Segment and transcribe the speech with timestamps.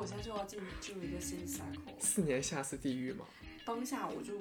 [0.00, 3.26] 我现在就要进进入一个新 cycle，四年下次地狱嘛。
[3.66, 4.32] 当下我就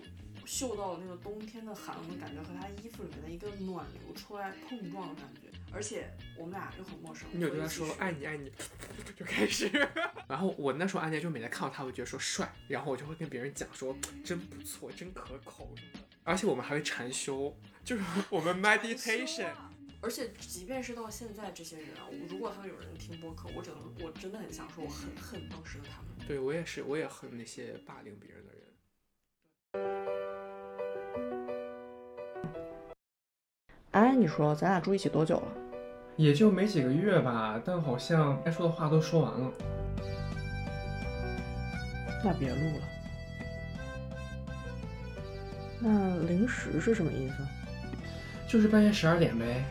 [0.45, 7.27] 嗅到了那个冬天的寒冷的感觉和他衣服里面的一个暖流出来碰撞的感觉，而且我们俩又很陌生。
[7.33, 8.49] 你有对他说爱你爱你，
[9.17, 9.69] 就开始。
[10.29, 16.07] 然后我那时候暗恋就每天看到他，我觉得说帅，然后我就会跟别人讲说真不错，真可口什么的。
[16.23, 17.53] 而且我们还会禅修，
[17.83, 19.51] 就是我们 meditation。
[20.01, 26.09] 而且即便是到现在，这些人啊，如果他们有人听播客，我只能我真的很想说，我很恨当时的他们。
[26.25, 28.61] 对我也是，我也恨那些霸凌别人的人。
[33.91, 35.51] 哎，你说咱俩住一起多久了？
[36.15, 39.51] 也就没几个月吧，但好像该说的话都说完了。
[42.23, 42.87] 那别录了。
[45.81, 47.35] 那零食是什么意思？
[48.49, 49.63] 就是半夜十二点呗。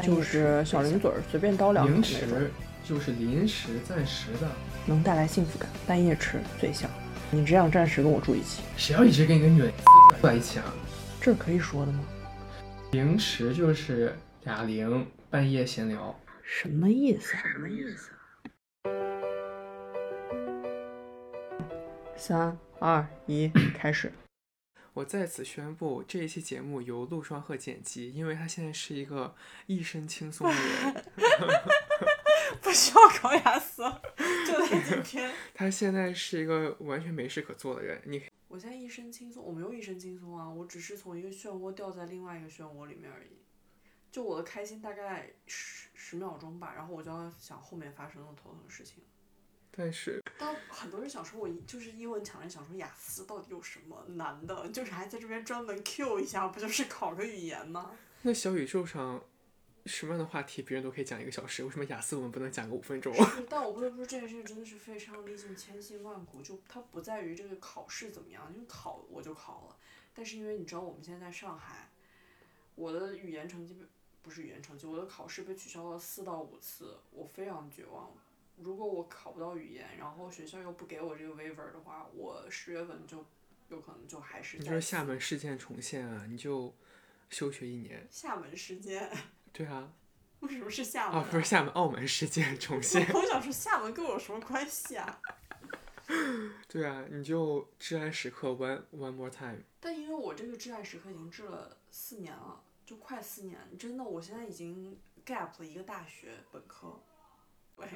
[0.00, 2.50] 就是小零嘴儿，随便叨两口零食
[2.84, 4.48] 就是临时暂时的，
[4.86, 5.68] 能带来幸福感。
[5.86, 6.88] 半夜吃最香。
[7.30, 9.72] 你这样暂时跟我住一起，谁要一直跟一个女人
[10.10, 10.72] 住在一起啊？
[11.20, 12.00] 这可以说的吗？
[12.92, 17.34] 零食就是俩零，半夜闲聊，什么意思？
[17.36, 18.10] 什么意思？
[22.16, 24.12] 三二一，开始。
[24.94, 29.34] 我在此宣布，这一期节目由陆双鹤剪辑，因为他现在是一个
[29.66, 31.04] 一身轻松的人，
[32.60, 33.82] 不需要考雅思，
[34.46, 35.32] 就在今天。
[35.54, 38.02] 他现在是一个完全没事可做的人。
[38.04, 43.38] 你，我现在一身轻松，我没有一身轻松啊，我只是从一个漩涡掉在另外一个漩涡里面而已。
[44.10, 49.02] 就我的开心大概十十秒钟吧，然后我就要想后面发生的头疼事情。
[49.74, 54.68] 但是，当很多人想说，我就是英文强人，想说雅思到底有什么难的？
[54.70, 57.92] 就是还在这边专门 Q 一下，不就是考个语言吗？
[58.22, 59.22] 那小宇宙上
[59.86, 63.14] 什么样的话题，别人都可以讲一个小时，为什么雅思我们不能讲个五分钟？
[63.48, 66.42] 但我不得不说，这件事情真的是非常历尽千辛万苦。
[66.42, 69.76] 就它不在于这个考试怎么样，因为考我就考了。
[70.12, 71.88] 但是因为你知道，我们现在在上海，
[72.74, 73.76] 我的语言成绩
[74.22, 78.12] 不是语言成绩，我的考试被取消了四到五次，我非常绝望。
[78.62, 83.24] 如果我考不到语言，然后学校又不给我这个 waiver 的话，我十月份就
[83.68, 84.58] 有可能就还是。
[84.58, 86.26] 你就是厦门事件重现啊！
[86.28, 86.74] 你就
[87.30, 88.06] 休学一年。
[88.10, 89.10] 厦门事件。
[89.52, 89.92] 对啊。
[90.40, 91.20] 为什么是厦门？
[91.20, 93.06] 啊，不是厦门，澳门事件 重现。
[93.12, 95.20] 我想说厦门跟我有什么关系啊？
[96.68, 99.60] 对啊，你就至暗时刻 one one more time。
[99.80, 107.00] 但因为我这个至暗时刻已经治了四年了，就快四年，真的，我现在已经 gap 了一个大学本科。
[107.76, 107.88] 对。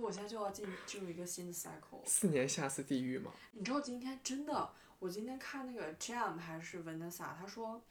[0.00, 2.04] 我现在就要进进入一个新的 cycle。
[2.04, 3.32] 四年下次地狱吗？
[3.52, 7.82] 你知道今天真的，我今天看那个 Jam 还是 Vanessa，他说，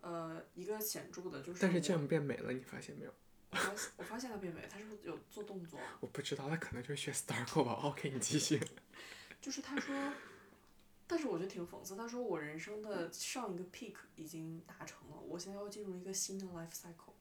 [0.00, 1.60] 呃，一个显著的就是。
[1.60, 3.12] 但是 Jam 变美了，你发现没有？
[3.52, 5.78] 我发现我发现他变美，他是不是有做动作？
[6.00, 7.72] 我不知道，他可能就是学 Starco 吧。
[7.82, 8.58] OK，你继续。
[9.42, 9.94] 就是他说，
[11.06, 11.94] 但是我觉得挺讽刺。
[11.94, 17.12] 他说我人生的上一个 peak 已经达成了，我现在要进入一个新的 life cycle。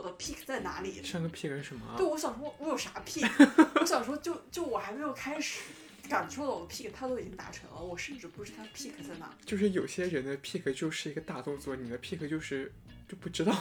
[0.00, 1.02] 我的 peak 在哪里？
[1.02, 1.94] 上个 peak 是什么？
[1.98, 3.28] 对，我想说，我有啥 peak？
[3.78, 5.60] 我想说，就就我还没有开始
[6.08, 9.36] 感受到我的 peak，他都已经达成了，我甚至不知道他 peak 在哪。
[9.44, 12.72] 就是有些人的 peak 就是一个大动作，你的 peak 就是
[13.06, 13.54] 就不知道。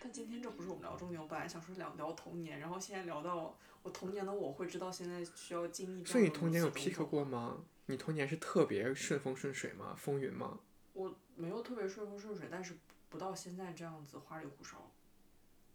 [0.00, 6.04] 但今天这不是我们聊中年，我本来想说聊聊童年，然后现在聊到我童年的我会知道现在需要经历。
[6.04, 7.64] 所以你童年有 peak 过吗？
[7.86, 9.96] 你童年是特别顺风顺水吗？
[9.98, 10.60] 风云吗？
[10.92, 12.76] 我没有特别顺风顺水，但是
[13.08, 14.89] 不到现在这样子花里胡哨。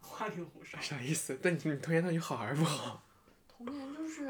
[0.05, 1.37] 花里胡哨啥意思？
[1.41, 3.03] 但你你童年到底好还是不好？
[3.47, 4.29] 童年就是，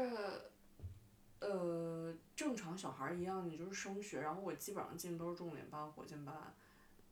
[1.40, 6.34] 呃，正常小孩一样，你就是升学，然后我基本上进的都是重点班、火箭班，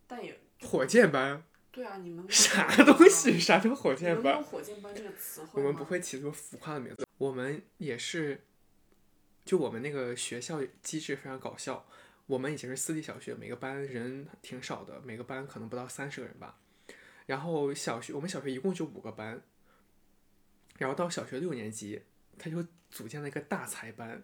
[0.06, 1.42] 但也火箭班。
[1.70, 3.38] 对啊，你们啥东西？
[3.38, 4.42] 啥叫火箭班？
[4.42, 7.06] 火箭班这个词汇我们不会起这么浮夸的名字。
[7.18, 8.44] 我们也是，
[9.44, 11.84] 就我们那个学校机制非常搞笑。
[12.26, 16.56] 我们以前是私立小学，每个班人挺少的，每个班可能不到三十个人吧。
[17.26, 19.42] 然后小学我们小学一共就五个班，
[20.78, 22.02] 然后到小学六年级，
[22.38, 24.22] 他就组建了一个大才班。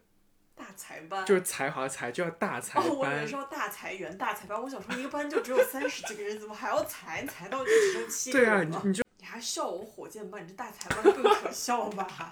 [0.55, 2.87] 大才班就是才华的才，就叫大才班。
[2.87, 7.25] 哦，我以为说大裁员大才班，我想说一个班就只有三十几个人，怎么还要裁？
[7.26, 8.70] 裁到就只剩七个人了。
[8.70, 12.31] 对啊，你就你还笑我火箭班，你这大才班更可笑吧？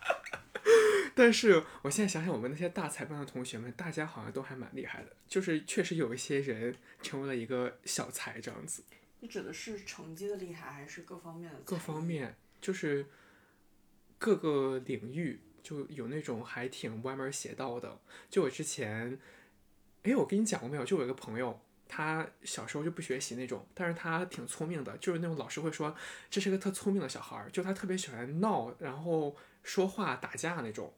[1.14, 8.84] 但是我现在想想，我们那些大才班的同学们，大家好像都还蛮厉害的，就是确实有一些人成为了一个小才这样子。
[9.26, 11.58] 你指的是成绩的厉害，还是各方面的？
[11.64, 13.04] 各方面，就是
[14.18, 17.98] 各个领域就有那种还挺歪门邪道的。
[18.30, 19.18] 就我之前，
[20.04, 20.84] 哎，我跟你讲过没有？
[20.84, 25.96] 就我一个朋友，他小时候就不学习那种，但是他挺聪明的，就是那种老师会说
[26.30, 30.94] 这是个特聪明的小孩儿，就他特别喜欢闹，然后说话打架那种。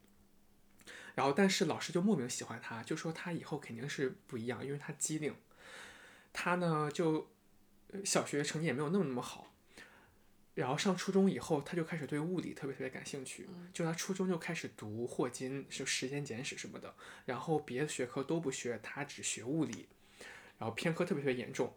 [1.15, 5.35] 然后，但是老师就莫名喜欢他，就说他以后肯定是不一样，因为他机灵。
[6.31, 7.27] 他呢，就呃
[8.05, 9.53] 小学成绩也没有那么那么好，
[10.55, 16.95] 然后上初中以后，他就开始对物理特别特别感兴趣，就他初中就开始读霍金，是时间简史什么的，
[17.27, 19.89] 然后别的学科都不学，他只学物理，
[20.59, 21.75] 然后偏科特别特别严重。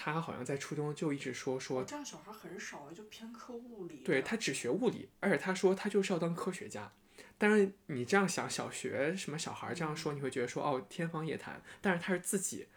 [0.00, 3.96] 他好像在初中就一直说说这样小孩很少，就偏科物理。
[4.04, 6.92] 对他只学物理，而且他说他就是要当科学家。
[7.36, 11.60] 但是你这样想，小学什么小孩这样说，你会觉得说哦天方夜谭。
[11.80, 12.68] 但是他是自己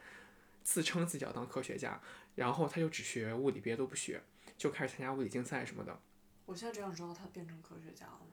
[0.64, 2.02] 自称自己要当科学家，
[2.36, 4.22] 然后他就只学物理，别的都不学，
[4.58, 6.00] 就开始参加物理竞赛什么的。
[6.46, 8.28] 我现在这样知道他变成科学家了吗。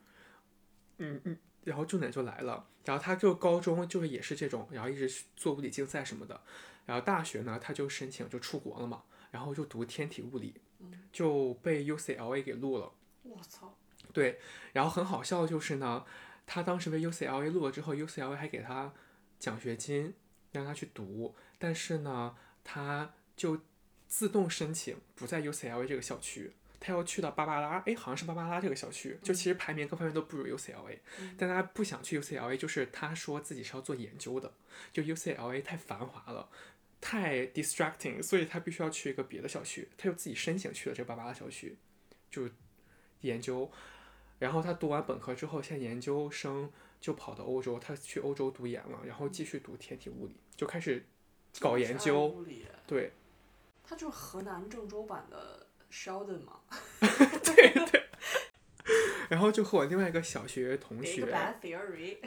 [0.99, 6.41] 嗯嗯，然后重点就来了，然后他就高中就是也是这种，然后一直做物理竞赛什么的，
[6.87, 10.55] 然后大学呢他就申请就出国了嘛，然后就读天体物理，
[11.13, 12.93] 就被 UCLA 给录了。
[13.23, 13.73] 我操！
[14.13, 14.41] 对，
[14.73, 16.05] 然后很好笑的就是呢，
[16.47, 18.93] 他当时被 UCLA 录了之后，UCLA 还给他
[19.39, 20.15] 奖学金
[20.51, 23.61] 让他去读，但是呢，他就
[24.07, 30.99] 自动申请不在 UCLA 这个校区，他要去到芭芭拉，哎，好像是芭芭拉这个校区，就其实排名各方面都不如 UCLA，
[31.37, 34.53] 但他不想去 UCLA，就是他说自己是要做研究的，
[34.93, 36.49] 就 UCLA 太繁华了。
[37.01, 41.77] 太 distracting，所以他必须要去一个别的校区，他就自己申请去了这个芭芭拉校区，
[42.29, 42.51] 就
[43.21, 43.71] 研究。
[44.41, 46.69] 然后他读完本科之后，现在研究生
[47.01, 51.07] 就跑到欧洲，他去欧洲读研了，然后继续读天体物理，就开始
[51.61, 52.45] 搞研究。
[52.87, 53.13] 对，
[53.85, 56.61] 他就是河南郑州版的 Sheldon 嘛。
[57.01, 58.05] 对对。
[59.29, 61.27] 然后就和我另外一个小学同学，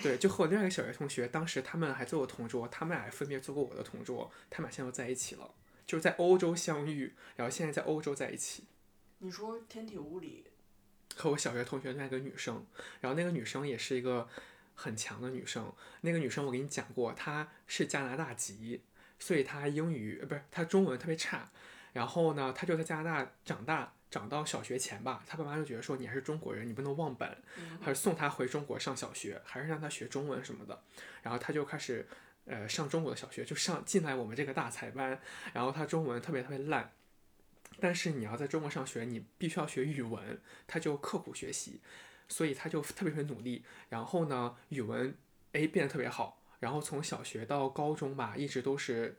[0.03, 5.51] 对，就和我另外一个小学同学，当时他们还做过同桌，他们俩分别做过我的同桌，他们俩现在又在一起了，
[5.87, 8.65] 就是在欧洲相遇，然后现在在欧洲在一起。
[9.17, 10.45] 你说天体物理，
[11.15, 12.63] 和我小学同学那一个女生，
[12.99, 14.29] 然后那个女生也是一个
[14.75, 15.73] 很强的女生。
[16.01, 18.83] 那个女生我给你讲过，她是加拿大籍，
[19.21, 21.49] 所以他英语呃不是他中文特别差。
[21.93, 27.37] 然后呢，他就在加拿大长大，长到小学前吧，他爸妈就觉得说你还是中国人，你不能忘本，
[27.81, 30.81] 还是送他回中国上小学，还是让他学中文什么的。
[31.21, 32.07] 然后他就开始
[32.45, 35.19] 呃上中国的小学，就上进来我们这个大才班。
[35.53, 36.91] 然后他中文特别特别烂。
[37.79, 41.79] 但是你要在中国上学，你必须要学语文，他就刻苦学习，
[42.27, 43.63] 所以他就特别特别努力。
[43.89, 45.15] 然后呢，语文
[45.53, 49.17] A 变得特别好，然后从小学到高中吧，一直都是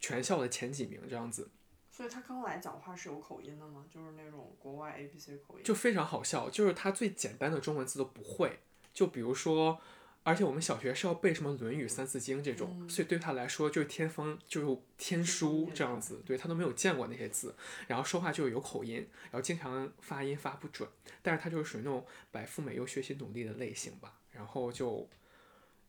[0.00, 1.48] 全校的前几名这样子，
[1.88, 3.86] 所以他刚来讲话是有口音的吗？
[3.88, 5.64] 就是那种国外 A B C 口音。
[5.64, 6.50] 就非常好笑。
[6.50, 8.58] 就是他最简单的中文字都不会，
[8.92, 9.80] 就比如说。
[10.22, 17.56] 而且我们小学是要背什么《论语》《三字经》这种，所以对他来说就是天风，就是天书这样子，对他都没有见过那些字，
[17.86, 20.86] 然后说话就有口音，然后经常发音发不准，
[21.22, 25.08] 但是他就是属于那种白富美又学习努力的类型吧，然后就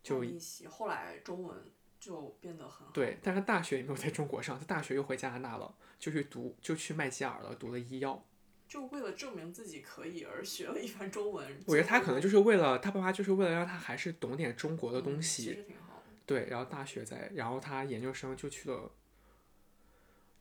[0.04, 1.56] 就一起，后来中文
[2.00, 2.92] 就变得很好。
[2.94, 8.26] 对，但是他大学也没有在中国上，他大学又回加拿大了，就去读，就去麦吉尔了，读了医药。
[8.68, 11.62] 就为了证明自己可以而学了一番中文。
[11.68, 15.44] 我觉得他可能就是为了他爸妈就是为了让他还是懂点中国的东嗯西。
[15.44, 16.04] 其实挺好的。
[16.26, 18.90] 对，然后大学在，然后他研究生就去了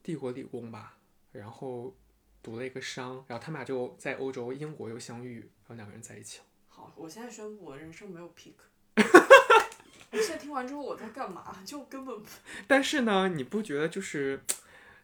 [0.03, 0.97] 帝国理工吧，
[1.33, 1.93] 然后
[2.41, 6.45] 读了一个商，然后他们俩就在欧洲英国又相遇，然后两个人在一起了。
[6.69, 8.55] 好，我现在宣布我人生没有 peak。
[10.31, 11.57] 在听完之后我在干嘛？
[11.65, 12.17] 就根本
[12.69, 14.41] 但是呢，你不觉得就是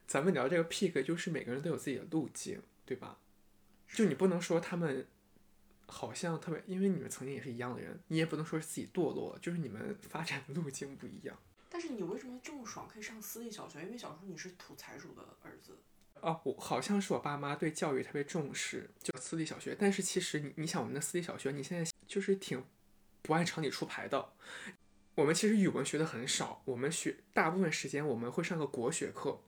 [0.06, 3.18] 咱们聊这个 peak，就是每个人都有自己的路径，对吧？
[3.92, 5.06] 就你不能说他们
[5.86, 11.36] 好像特别，因为你们曾经也是一样的人，你也不能说是自己堕落，就是你们 发展的路径不一样。
[11.68, 13.82] 但是你为什么这么爽可以上私立小学？
[13.82, 15.76] 因为小时候你是土财主的儿子。
[16.20, 19.76] 哦，我好像是我爸妈对教育特别重视，就私立小学。
[19.78, 22.64] 但是其实你你想，我们的私立小学，你现在就是挺
[23.22, 24.32] 不按常理出牌的。
[25.16, 29.40] 我们其实语文学的很少，我们学大部分时间我们会上个国学课，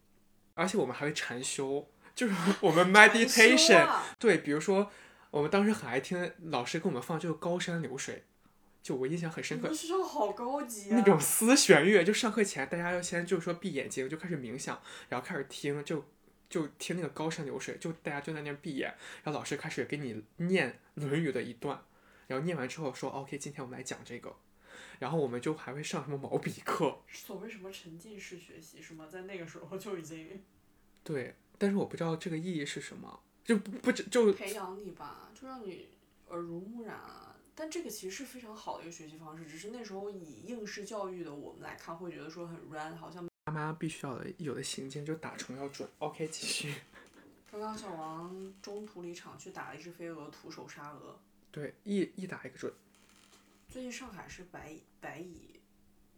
[0.55, 3.79] 而且我们还会禅修，就是 我们 meditation。
[3.79, 4.91] 啊对，比如说
[5.31, 8.25] 我们当时很爱听老师给我们放这个高山流水，
[8.83, 9.71] 就我印象很深刻。
[9.73, 10.97] 学校好高级啊！
[10.97, 16.03] 那种丝弦乐，就上课前大家要先就是说闭眼睛，就开始冥想，然后开始听，就
[16.49, 18.89] 就听那个高山流水，就大家就在那儿闭眼，
[19.23, 21.85] 然后老师开始给你念《论语》的一段，
[22.27, 24.35] 然后念完之后说 OK，今天我们来讲这个，
[24.99, 29.07] 然后我们就还会上什么毛笔课，所谓什么沉浸式学习是吗？
[29.11, 30.43] 在那个时候就已经
[31.05, 35.89] 对，但是我不知道这个意义是什么，就不不就培养你吧，就让你
[36.29, 37.37] 耳濡目染啊。
[37.55, 45.89] 但这个其实是非常好的一个学习方式，只是那时候以应试教育的我们来看，会觉得说很 run，好像妈妈必须要的有的行径就打虫要准。
[45.99, 46.75] OK，继续。
[47.51, 51.19] 刚刚小王中途离场去打了一只飞蛾，徒手杀蛾。
[51.51, 52.73] 对，一一打一个准。
[53.69, 55.61] 最近上海是白蚁白蚁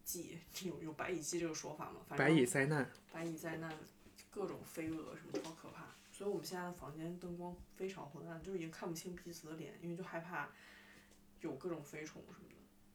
[0.04, 2.00] 季，有有白蚁季这个说法吗？
[2.07, 2.88] 反正白蚁灾难。
[3.12, 3.76] 白蚁灾难，
[4.30, 5.88] 各种飞蛾什么超可怕。
[6.12, 10.49] 所以我们现在的房间灯光非常昏暗，就已经看不清彼此的脸，因为就害怕
[11.40, 12.54] 有各种飞虫什么的。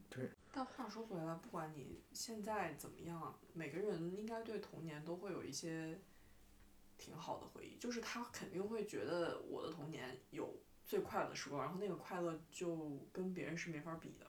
[0.10, 0.30] 对。
[0.54, 6.00] 但话说回来，不管你现在怎么样，每个人应该对童年都会有一些
[6.98, 14.26] 挺好的回忆，就是他肯定会觉得我的童年有最快乐的时光，然后那个快乐就跟别人是没法比的。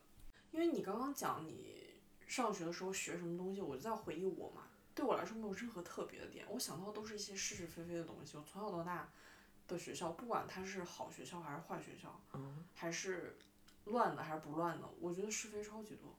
[0.57, 1.85] 因为你刚刚讲你
[2.27, 4.63] 上学的时候学什么东西，我就在回忆我嘛。
[4.95, 8.39] 对我来说没有任何特别的点，我想到都是一些是是非非的东西。
[8.39, 9.13] 我从小到大
[9.69, 13.37] 的学校，不管它是好学校还是坏学校，嗯还是
[13.85, 16.17] 乱的还是不乱的，我觉得是非超级多。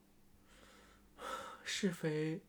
[1.63, 2.43] 是非，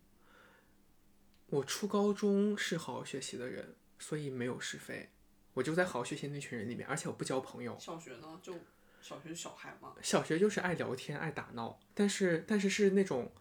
[1.47, 5.09] 我初高中是好好学习的人，所以没有是非，
[5.55, 7.75] 我就在好好学习那群人里面，而且我不交朋友。
[7.81, 8.55] 小学呢，就
[9.09, 9.95] 小学小孩嘛。
[10.03, 13.33] 小学就是爱聊天爱打闹，但是但是是那种。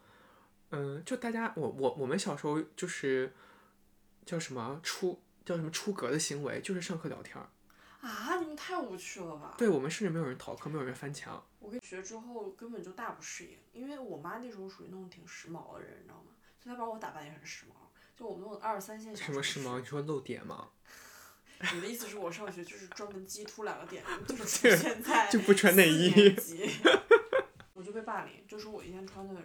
[0.70, 3.34] 嗯，就大家，我我我们小时候就是
[4.26, 7.48] 叫什么出叫什么出格的行为，就是上课聊天儿。
[8.02, 9.56] 啊，你们太无趣了吧？
[9.58, 11.42] 对我们甚至没有人逃课，没有人翻墙。
[11.60, 16.32] 我跟学之后根本就大不适应，因为我妈那时候属于那种挺时髦的人，你知道吗？
[16.62, 17.70] 所以她把我打扮也很时髦。
[18.18, 19.80] 就我们那种二三线小什么时髦？
[19.80, 20.68] 你说露点吗？
[21.74, 26.36] 你的意思是我上学就是专门激突两个点，就 是出现在就不穿内衣，
[27.74, 29.36] 我就被霸凌，就说我一天穿的。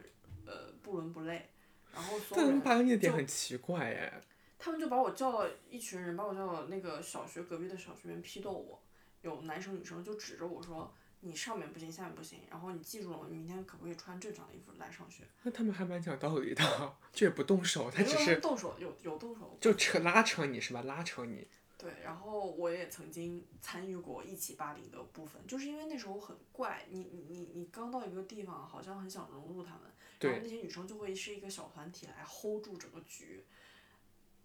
[0.45, 1.49] 呃，不伦不类，
[1.95, 4.21] 然后所有人霸凌的点很奇怪哎。
[4.59, 8.83] 他们就把我叫到一群人，把我叫到那个小学隔壁的小学里面批斗我，
[9.23, 10.93] 有男生女生就指着我说
[11.23, 15.23] ：“你上面不行，下面不行。”然后你记住了，你明天可不可以穿正常的衣服来上学？
[15.45, 20.83] 那他们还蛮讲道理的，就也不动手，他只是动手，有有动手，就扯拉扯你是吧？
[20.83, 21.47] 拉扯你。
[21.83, 29.81] 对，然后我也曾经参与过一起霸凌的部分，就是因为那时候很怪，你你你你刚到一个地方，好像很想融入他们。
[30.21, 33.45] 然后那些女生就会是一个小团体来 hold 住整个局，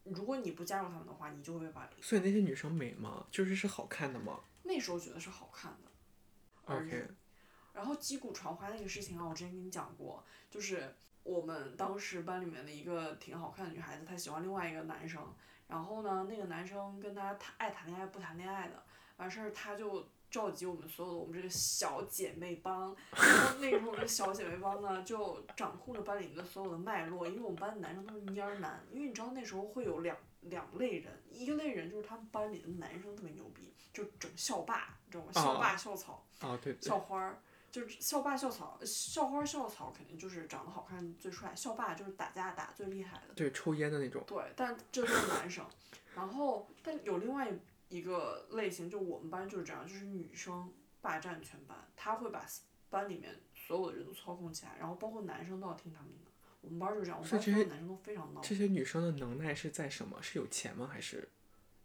[0.06, 2.02] 如果你不加入他们的话，你就会被霸凌。
[2.02, 3.28] 所以那些女生美吗？
[3.30, 4.40] 就是是好看的吗？
[4.64, 6.76] 那时候觉得是好看的。
[6.76, 7.08] OK。
[7.72, 15.32] 然后击鼓传花那个事情啊，我之前跟你讲过，就是我们当时班里面的一个挺好看的女孩子，她喜欢另外一个男生，
[15.68, 18.84] 然后呢，那个男生跟她谈爱谈恋爱不谈恋爱的，
[19.18, 20.08] 完事儿她就。
[20.30, 35.32] 召集我们所有的我们这个小姐妹帮，然后那个时候我们的小姐妹帮呢就掌控着班里面的所有的脉络，因为我们班的男生都是蔫儿男，因为你知道那时候会有两两类人，一个类人就是他们班里的男生特别牛逼，就整校霸，你知道吗？
[35.32, 37.40] 校霸校草，啊对，校花儿
[37.72, 45.66] 就是校霸校草，校花校草肯定就是长得好看最帅，校霸就是打架打最厉害的，对，抽烟的那种，对，但这都是男生，
[46.16, 47.52] 然后但有另外。
[47.90, 50.70] 一个类型，就我们班就是这样，就是女生
[51.00, 52.46] 霸占全班，她会把
[52.90, 56.30] 班里面所有的人都操控起来，然后包括男生都要听他们的。
[56.60, 58.42] 我们班就这样，我们班所有男生都非常闹。
[58.42, 60.22] 这些女生的能耐是在什么？
[60.22, 60.90] 是有钱吗？
[60.92, 61.30] 还是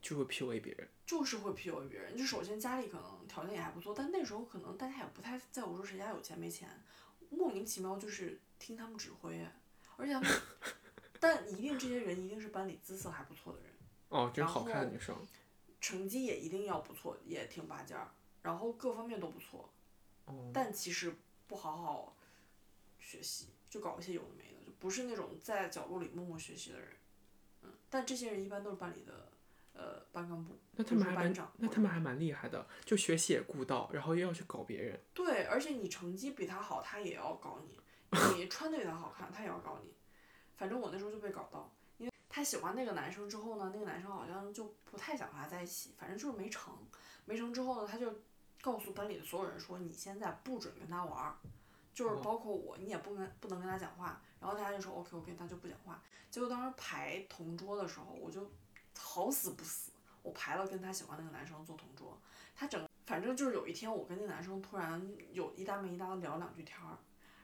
[0.02, 0.88] 就会 PUA 别人？
[1.06, 2.16] 就是会 PUA 别人。
[2.16, 6.68] 就首先家里可能条件也还不错，但那时候可能大家也不太在乎说谁家有钱没钱，
[7.30, 9.46] 莫名其妙就是听他们指挥，
[9.96, 10.30] 而且他们，
[11.20, 13.70] 但一定这些人一定是班里姿色还不错的人。
[14.08, 15.16] 哦，就是好看的女生。
[15.80, 18.08] 成绩也一定要不错，也挺拔尖儿，
[18.42, 19.68] 然后各方面都不错，
[20.26, 21.14] 哦但其实
[21.48, 22.16] 不好好
[23.00, 26.88] 学习，就搞一些有的没的，就不是那种在角落里默默学习的人，
[27.62, 29.31] 嗯，但这些人一般都是班里的
[29.74, 35.00] 呃班干部，那他们还蛮那他们还蛮厉害的，就学习也顾到，然后又要去搞别人。
[35.14, 37.76] 对，而且你成绩比他好，他也要搞你；
[38.36, 39.92] 你 穿的比他好看，他也要搞你。
[40.56, 41.72] 反正我那时候就被搞到。
[41.98, 46.72] 因为他喜欢那个男生之后呢，那个男生好像就不太想和他在一起，反正就是没成。
[47.24, 48.12] 没成之后呢，他就
[48.60, 51.36] 告诉班里的所有人说：“你现在不准跟他玩儿，
[51.94, 56.02] 就是包括我，你也不能不能跟他讲话。”然后大家就说：“OK OK。”他就不讲话。
[56.30, 58.50] 结果当时排同桌的时候，我就
[58.98, 59.90] 好死不死，
[60.22, 62.18] 我排了跟他喜欢那个男生做同桌。
[62.54, 66.98] 他整反正就是有一天，我跟那男生突然有一搭没一搭的聊两句天儿，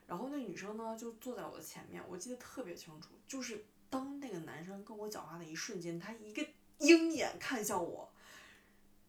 [0.06, 3.64] 然后那女生呢就坐在我的前面，我记得特别清楚，就是。
[3.90, 8.06] 当那个男生跟我讲话的一瞬间，他一个鹰眼看向我，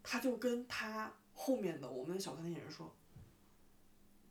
[0.02, 2.90] 他就跟他后面的我们的小团体人说：“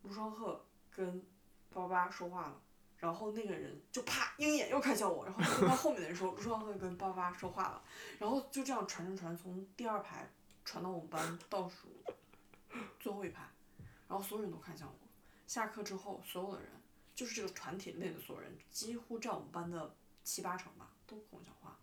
[0.04, 1.22] 陆双鹤跟
[1.68, 2.58] 八八说话了。”
[2.98, 7.82] 然后那个人就啪鹰眼又看向我，然后跟他后面的人说：“陆双鹤跟八八说话了。”
[8.18, 10.28] 然后就这样传传传，从第二排
[10.64, 11.88] 传到我们班倒数
[12.98, 13.48] 最后一排，
[14.08, 14.94] 然后所有人都看向我。
[15.46, 16.70] 下课之后，所有的人，
[17.14, 21.78] 就是这个团体内的所有人，几乎占我们班的七八成吧，都跟我讲话，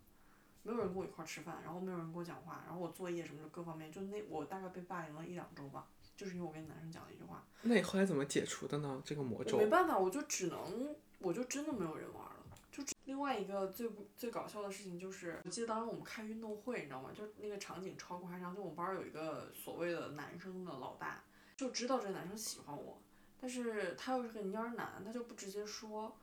[0.64, 9.02] 没有人跟我一块儿吃饭，然后没有人跟我讲话，然后我作业什么的各方面，就那我大概被霸凌了一两周吧，就是因为我跟男生讲了一句话，那你后来怎么解除的呢？
[9.04, 9.70] 这个魔咒我没？
[9.70, 10.96] 办法，我就只能，
[11.26, 12.46] 我就真的没有人玩了。
[12.72, 17.10] 就另外一个最最搞笑的事情就是，我记得当时我们开运动会，你知道吗？
[17.12, 21.24] 就那个场景超夸张，就我们班有一个所谓的男生的老大，
[21.58, 23.02] 就知道这个男生喜欢我，
[23.42, 26.16] 但是他又是个蔫儿男，他就不直接说。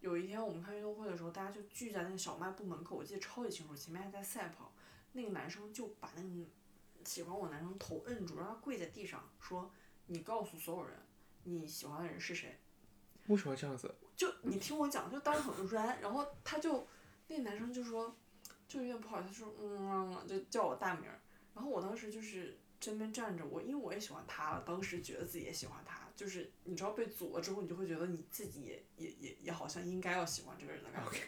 [0.00, 4.72] 有一天我们开运动会的时候，大家就聚在那个小卖部门口，我记得超级清楚，前面还在赛跑，
[5.12, 6.44] 那个男生就把那个
[7.04, 9.70] 喜欢我男生头摁住，让他跪在地上，说
[10.06, 10.98] ：“你告诉所有人，
[11.44, 12.58] 你喜欢的人是谁。”
[13.28, 13.94] 为什么这样子？
[14.22, 16.86] 就你听我讲，就当时很软，然后他就
[17.26, 18.14] 那男生就说，
[18.68, 21.20] 就有点不好意思，他说嗯，就叫我大名儿，
[21.56, 31.18] 然后我当时就是这边站着，我因为我也喜欢他了，当时觉得自己也喜欢他，就是你知道被阻了之后，你就会觉得你自己也也也也好像应该要喜欢这个人的感觉。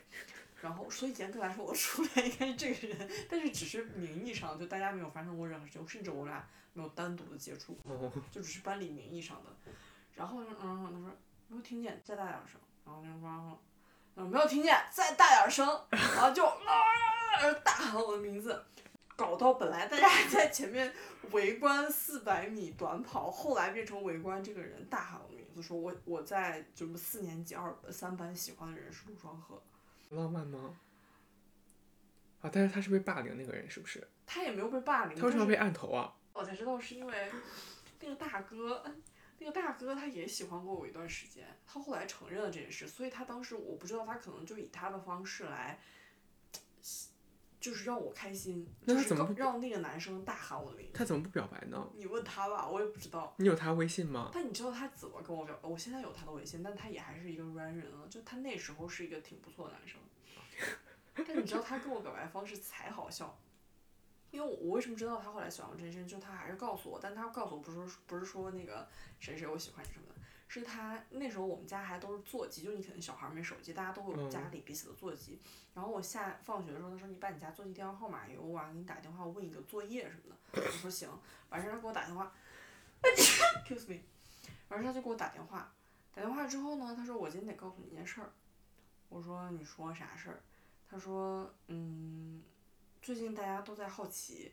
[0.63, 7.77] 然后，所以严格来说，我出来应该是这个人，但是只是名义上，就大家没有发生过任何事情，甚至我俩没有单独的接触。
[7.83, 9.51] 哦，就只是班里名义上的。
[10.15, 11.11] 然后呢，嗯，他说
[11.49, 12.61] 没有听见，再大点声。
[12.85, 13.63] 然后那个说，
[14.17, 15.67] 嗯，没有听见，再大点儿声。
[15.91, 18.65] 然后就啊，大喊我的名字，
[19.17, 20.93] 搞到本来大家还在前面
[21.33, 29.63] 围观四百米短跑，后来变成围观这个人大喊我的名字，说我我在就是四年级二三班喜欢的人是陆双鹤。
[30.11, 30.77] 浪漫吗？
[32.43, 34.07] 啊，但是他是被霸凌那个人是不是？
[34.27, 36.15] 他也没有被霸凌，他为什么被按头啊？
[36.33, 37.31] 我才知道是因为
[38.01, 38.85] 那个大哥，
[39.45, 45.79] 那个大哥他也喜欢过我一段时间，他后来承认了这件事，所以他当时我不知道他可能就以他的方式来，
[47.61, 50.93] 就是让我开心，就是那他怎么让那个男生大喊我的名字。
[50.95, 51.87] 他怎么不表白呢？
[51.95, 53.35] 你问他吧，我也不知道。
[53.37, 54.31] 你有他微信吗？
[54.33, 55.69] 但你知道他怎么跟我表白？
[55.69, 58.09] 我现在有他的微信，但他也还是一个软人了。
[58.09, 60.01] 就他那时候是一个挺不错的男生，
[61.15, 63.39] 但你知道他跟我表白方式才好笑，
[64.35, 68.89] 因为我我为什么知道他后来喜欢我这件事情，就他还是告诉我，但他告诉我不是说不是说那个
[69.21, 70.15] 谁谁我喜欢你什么的，
[70.49, 75.39] 是他那时候我们家还都是座机，就你可能小孩没手机，大家都有嗯家里彼此的座机。
[75.73, 80.61] 然后我下放学的时候，他说你把你家座机电话号码给我，我晚上给你打电话，我问你个作业什么的。
[80.61, 81.09] 我说行，
[81.51, 82.33] 晚上他给我打电话，
[83.65, 84.01] excuse me，
[84.69, 85.73] 晚上他就给我打电话，
[86.13, 88.33] 打电话之后呢，他说我今天得告诉你一件事儿。
[89.09, 90.41] 我说你说啥事儿？
[90.89, 92.43] 他说嗯，
[93.05, 94.51] 最近大家都在好奇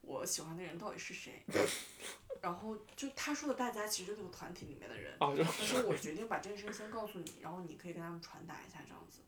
[0.00, 1.44] 我喜欢的人到底是谁。
[2.40, 5.14] 然后就他说的大家其实就是个团体里面的人。
[5.18, 9.20] 他说我决定把这件事先告诉你，然后你可以跟他们传达一下这样子。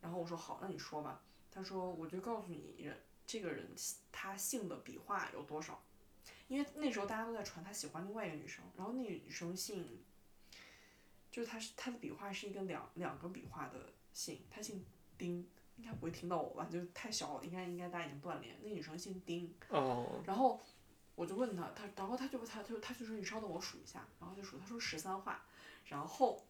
[0.00, 1.20] 然后我说好，那你说吧。
[1.50, 3.68] 他说我就告诉你人这个人
[4.10, 5.84] 他姓的笔画有多少，
[6.48, 10.02] 因为那时候大家都在传他喜欢另外一个女生，然后那个女生姓，
[11.30, 14.82] 就是他是他的笔画是一个两两个笔画的姓，他姓
[15.18, 16.66] 丁，应该不会听到我吧？
[16.70, 18.56] 就是太小了，应该应该大家已经断联。
[18.62, 20.60] 那女生姓丁，哦，然后
[21.14, 25.44] 我就问他，他然后他就他就他就说你稍等我数一下，然后就数，他说十三画，
[25.86, 26.44] 然后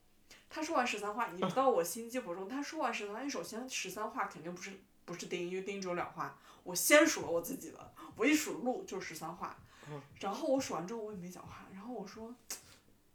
[0.49, 4.73] 他说完十三画，你知道我心机不重，他说完十三画，因为首先十三画肯定不是
[5.05, 9.57] 不是丁，因为丁只有两画，我先数了我自己的，我一数路就是十三画，
[10.21, 12.35] 然后我数完之后我也没讲话，然后我说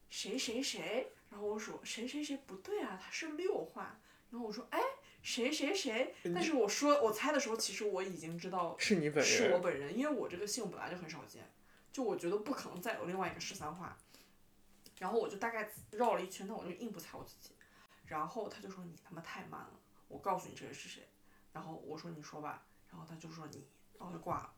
[0.10, 2.38] 谁谁谁，然后我数谁谁谁？
[2.46, 4.00] 不对啊，他是六画，
[4.32, 4.80] 然后我说哎
[5.28, 9.62] 谁谁谁，但是我说我猜的时候，其实我已经知道是你本人是我人。
[9.62, 11.44] 本人，因为我这个姓本来就很少见，
[11.92, 13.98] 就我觉得不可能再有另外一个十三画，
[15.00, 17.52] 然后我就大概绕了一圈，但我就硬不猜我自己，
[18.06, 21.10] 然后他就说你他妈太慢了，我告诉你这个是谁，
[21.52, 23.68] 然后我说你说吧，然后他就说你，
[24.00, 24.54] 然后就挂了。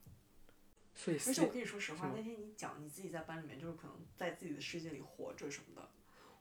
[0.94, 5.90] 所以而且我跟你说实话，那天你讲你自己在班里面就是可能在自己的世界里活着什么的，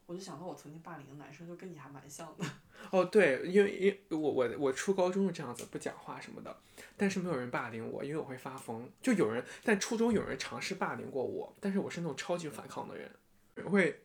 [0.10, 2.43] 我就想到我曾经霸凌的男生就跟你还蛮像的。
[2.89, 6.58] 哦，对，因为因为我我我初高中是这样子，不讲话什么的，
[6.98, 8.89] 但是没有人霸凌我，因为我会发疯。
[9.04, 13.12] 就有人，但初中有人尝试霸凌过我，但是我是那种超级反抗的人，
[13.54, 14.02] 人会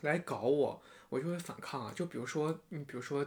[0.00, 1.92] 来搞我，我就会反抗啊。
[1.94, 3.24] 就比如说，你比如说，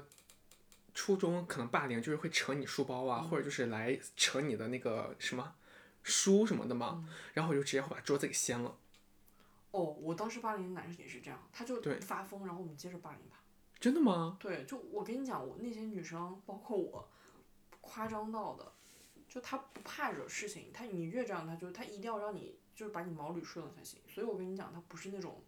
[0.94, 5.56] 初中可能霸凌就是会扯你书包啊，或者就是来扯你的那个什么
[6.04, 8.76] 书什么的嘛，然后我就直接会把桌子给掀了。
[9.72, 13.38] 哦，我当时霸凌的男生也是这样，他就发疯，然后我们接着霸凌他。
[13.80, 14.38] 真的吗？
[14.40, 17.10] 对，就我跟你讲，我那些女生，包括我，
[17.80, 18.72] 夸张到的，
[19.28, 24.00] 就他不怕惹事情，他你越这样，他就他一定要让你就是把你毛捋顺了才行。
[24.08, 25.42] 所以我跟你讲，他不是那种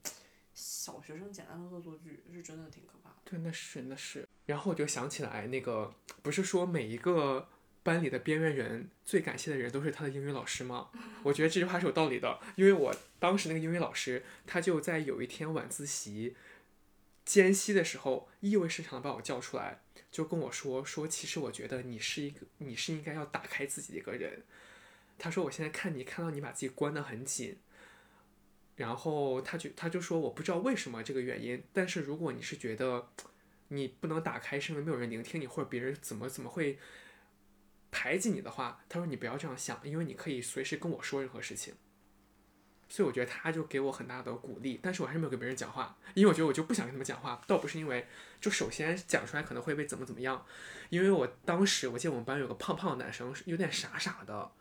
[0.56, 3.16] 小学生简单的恶作剧，是真的挺可怕的。
[3.26, 4.28] 对，那是那是。
[4.48, 7.48] 然后我就想起来，那个不是说每一个
[7.84, 10.90] 班里的边缘人最感谢的人都是他的英语老师吗？
[11.22, 16.36] 我觉得这句话是有道理的，因为我当时那个英语老师，他就在有一天晚自习
[17.26, 24.44] 间隙的时候，意味深长的把我叫出来，就跟我说说，其实我觉得你是一个，你是应该要打开自己的一个人。
[25.20, 27.58] 他说我现在看你，看到你把自己关得很紧，
[28.76, 33.10] 然后他就他就说我不知道为什么这个原因，但是如果你是觉得
[33.68, 36.78] 你不能打开，是因为没有人聆听你，或者别人怎么怎么会
[37.94, 41.76] 排挤你的话，他说你不要这样想，因为你可以随时跟我说任何事情。
[42.90, 48.06] 所以我觉得他就给我很大的鼓励，但是我还是没有跟别人讲话，因为我觉得我就不想跟他们讲话，倒不是因为
[48.40, 50.46] 就首先讲出来可能会被怎么怎么样，
[50.90, 54.52] 因为我当时我记得我们班有个胖胖的男生，有点傻傻的，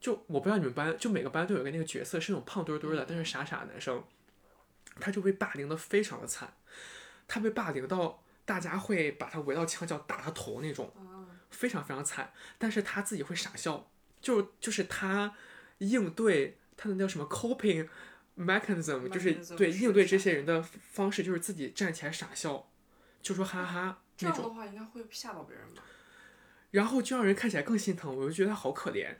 [0.00, 4.04] 就我不知道你们班就每个班都有个那个角色是那种胖墩墩的，但是傻傻的男生，
[5.00, 6.52] 他就被霸凌的非常的惨，
[7.26, 10.92] 他被霸凌到大家会把他围到墙角打他头那种，
[11.50, 15.34] 非常非常惨，但是他自己会傻笑，就就是他
[15.78, 16.58] 应对。
[16.80, 17.88] 他的叫什么 coping
[18.38, 22.70] mechanism，就是对应对这些人的方式，就是自己站起来傻笑，
[23.20, 25.82] 就说哈哈这样的话应该会吓到别人吧？
[26.70, 29.16] 然后就让人看起来更心疼，我就觉得他好可怜。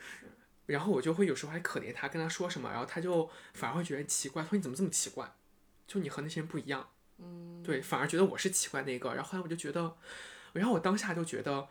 [0.66, 5.28] 然后我就会有时候还可怜他，跟他说什么，然后他就反而会觉得奇怪，说你怎么这么奇怪？
[5.88, 6.88] 就你和那些人不一样。
[7.16, 7.60] 嗯。
[7.64, 9.14] 对，反而觉得我是奇怪那个。
[9.14, 9.96] 然后后来我就觉得，
[10.52, 11.66] 然后我当下就觉得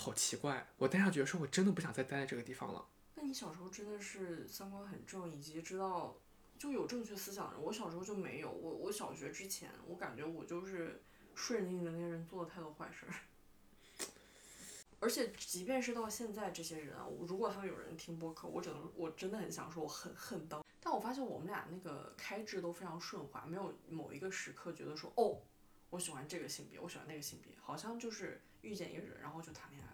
[0.00, 2.86] 好奇怪，我当下觉得说我真的不想再待在这个地方了。
[3.16, 6.16] 那你小时候真的是三观很正，以及知道
[6.58, 7.62] 就有正确思想的人。
[7.62, 11.02] 我小时候就没有，我我小学之前，我感觉我就是
[11.34, 13.12] 顺应着那些人做了太多坏事儿。
[15.00, 20.64] 而且即便是到现在，这些人啊，如果他们有人听播客，我只能我真的很想说我很恨当。
[20.80, 25.36] 但我发现我们俩那个开智都非常顺滑，没有某一个时刻觉得说哦，
[25.90, 29.89] 我喜欢这个性别，我喜欢那个性别，好像就是遇见一个人，然后就谈恋爱。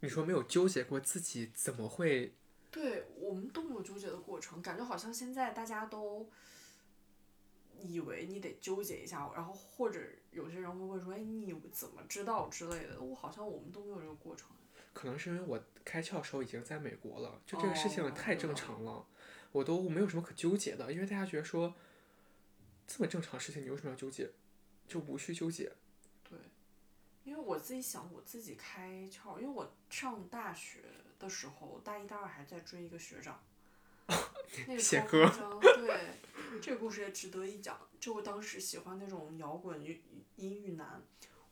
[0.00, 2.32] 你说没有纠结过自己怎么会？
[2.70, 6.28] 对我们都没有纠结的过程，感觉好像现在大家都
[7.80, 14.48] 以为你得纠结一下，然后或者有些人会问说：“哎，你怎么知道之类的？”我好像我们都没有这个过程。
[14.92, 19.06] 可能是因为我开窍的时候已经在美国了，就这个事情太正常了，
[19.52, 21.74] 我都没有什么可纠结的，因为大家觉得说
[22.86, 24.30] 这么正常的事情，你为什么要纠结？
[24.88, 25.72] 就无需纠结。
[27.30, 30.82] 因为我自己想，我自己开窍，因为我上大学
[31.16, 33.40] 的时候，大一、大二还在追一个学长，
[34.66, 35.30] 那个写歌，
[35.62, 36.18] 对，
[36.60, 37.78] 这个故事也值得一讲。
[38.00, 40.02] 就我当时喜欢那种摇滚音
[40.34, 41.00] 音域男，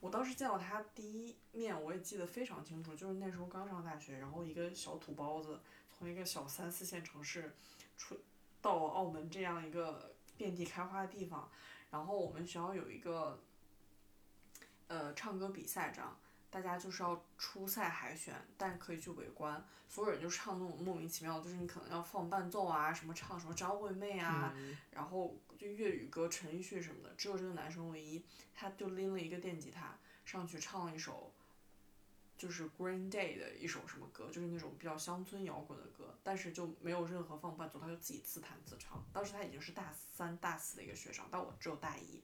[0.00, 5.60] 我当时见到他第一面，我也记得非常清楚，就是那时候刚上大学，然后一个小土包子
[5.96, 7.54] 从一个小三四线城市
[7.96, 8.18] 出
[8.60, 11.48] 到澳门这样一个遍地开花的地方，
[11.92, 13.40] 然后我们学校有一个。
[14.88, 16.18] 呃，唱歌比赛这样，
[16.51, 24.55] 大家就是要初赛海选，但可以去围观，所有人就唱那种莫名其妙，就是你可能要放伴奏啊，什么唱什么张惠妹啊，
[24.90, 28.24] 然后就粤语歌陈奕迅什么的，只有这个男生唯一，
[28.55, 31.31] 他就拎了一个电吉他上去唱了一首，
[32.38, 39.05] 就是 Green Day 的一首什么歌，就是那种比较乡村摇滚的歌，但是就没有任何放伴奏，他就自己自弹自唱。
[39.12, 42.22] 当时他已经是大三大四的一个学长，但我只有大一，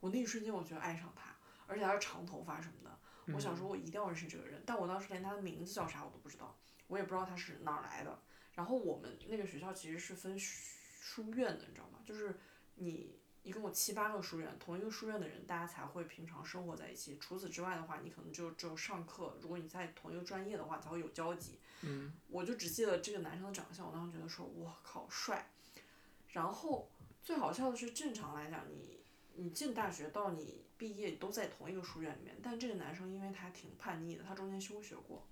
[0.00, 1.36] 我那一瞬间我觉得爱上他。
[1.70, 2.98] 而且他是长头发什么的，
[3.32, 8.20] 我想说，我一定要认识这个人，但我当时连他的名字叫啥我都不知道，我也不知道他是哪儿来的。
[8.54, 12.00] 然后我们那个学校其实是分书院的，你知道吗？
[12.04, 12.36] 就是
[12.74, 17.16] 你一共有七八个书院，同一个书院的人，大家才会平常生活在一起。
[17.18, 21.58] 除此之外的话，你可能就只有上课，如果你在同一个专业的话，才会有交集。
[21.82, 22.12] 嗯。
[22.28, 25.50] 我就只记得这个男生的长相，我当时觉得说，我靠，帅。
[26.28, 26.90] 然后
[27.22, 28.99] 最好笑的是，正常来讲，你
[29.40, 30.60] 你进大学到你。
[30.80, 35.22] 毕业都在同一个书院里面，但这个男生因为他挺叛逆的，他中间休学过，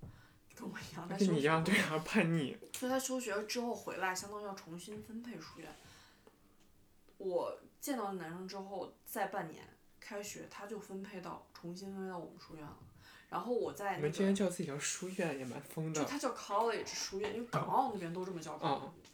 [0.53, 1.07] 跟我一样。
[1.07, 2.55] 跟你一样对啊，叛逆。
[2.71, 5.67] 所以他休学之后回来，相当于要重新分配书院。
[7.17, 9.65] 我见到男生之后，再半年
[9.99, 12.77] 开学，他就分配到重新分配到我们书院了。
[13.27, 13.95] 然后我在。
[13.95, 15.99] 你们竟然叫自己叫书院，也蛮疯的。
[15.99, 18.55] 就他叫 college 书院，因为港澳那边都这么叫，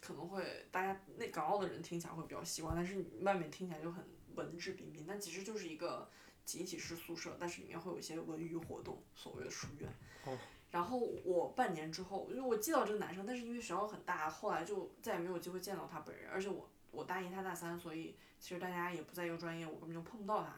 [0.02, 4.04] 可能会大家那港澳的人听起来会比较习惯，但是外面听起来就很
[4.36, 6.08] 文质彬彬，但其实就是一个。
[6.46, 10.38] 集体式宿舍，但是里面会有一些文娱活动，所谓的书院。
[10.70, 16.30] 然后我半年之后，因为我记到这个男生，但是因为学校很大，后来就再也没有机会见到他本人。
[16.30, 20.54] 而且我我大一他大三，所以其实大家也不在一个专业，我根本就碰不到他。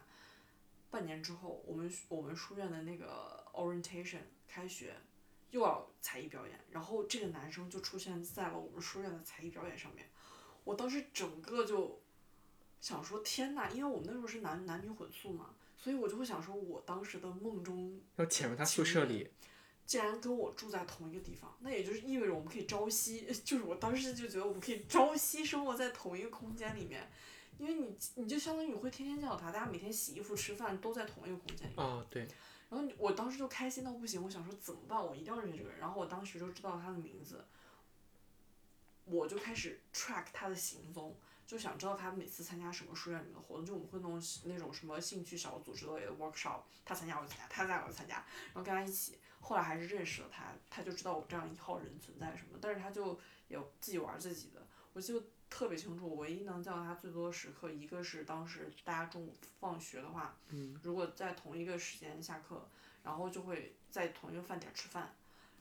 [0.90, 4.94] 半年之后，我们我们书院的那个 orientation 开学，
[5.52, 10.06] 又要才艺表演，然后这个男生就出现在了我们书院的才艺表演上面。
[10.64, 11.98] 我当时整个就
[12.80, 15.54] 想说天呐，因为我们那时候是男男女混宿嘛。
[15.80, 19.30] 所以我就会想说，我当时的梦中要潜入他宿舍里，
[19.86, 27.08] 既然跟我住在同一个地方，那也就是意味着我们可以朝夕， 就是我当时就觉得我们可以朝夕生活在同一个空间里面，
[27.58, 31.86] 因为你你就相当于你会天天见到他，大家每天洗衣服、吃饭都在同一个空间里面。
[31.86, 32.26] 啊，对，
[32.68, 35.00] 然后我当时就开心到不行，我想说怎么办？
[35.00, 35.78] 我一定要认识这个人。
[35.78, 37.44] 然后我当时就知道他的名字，
[39.04, 41.16] 我就开始 track 他的行踪，
[41.48, 43.64] 就想知道他每次参加什么书院里面的活动。
[43.64, 49.18] 就我们会弄那种什么兴趣小组之类的 workshop，他参加我就参加，他参加我就参加，然后跟他一起。
[49.40, 54.60] 后来还是认识了他，他就知道我这样一号人存在什么，但是他就也自己玩自己的。
[54.92, 60.36] 我记得特别清楚，我唯一能见到他最多的时刻，一个是当时大家中午放学的话，
[60.82, 62.68] 如果在同一个时间下课，
[63.02, 65.14] 然后就会在同一个饭点吃饭，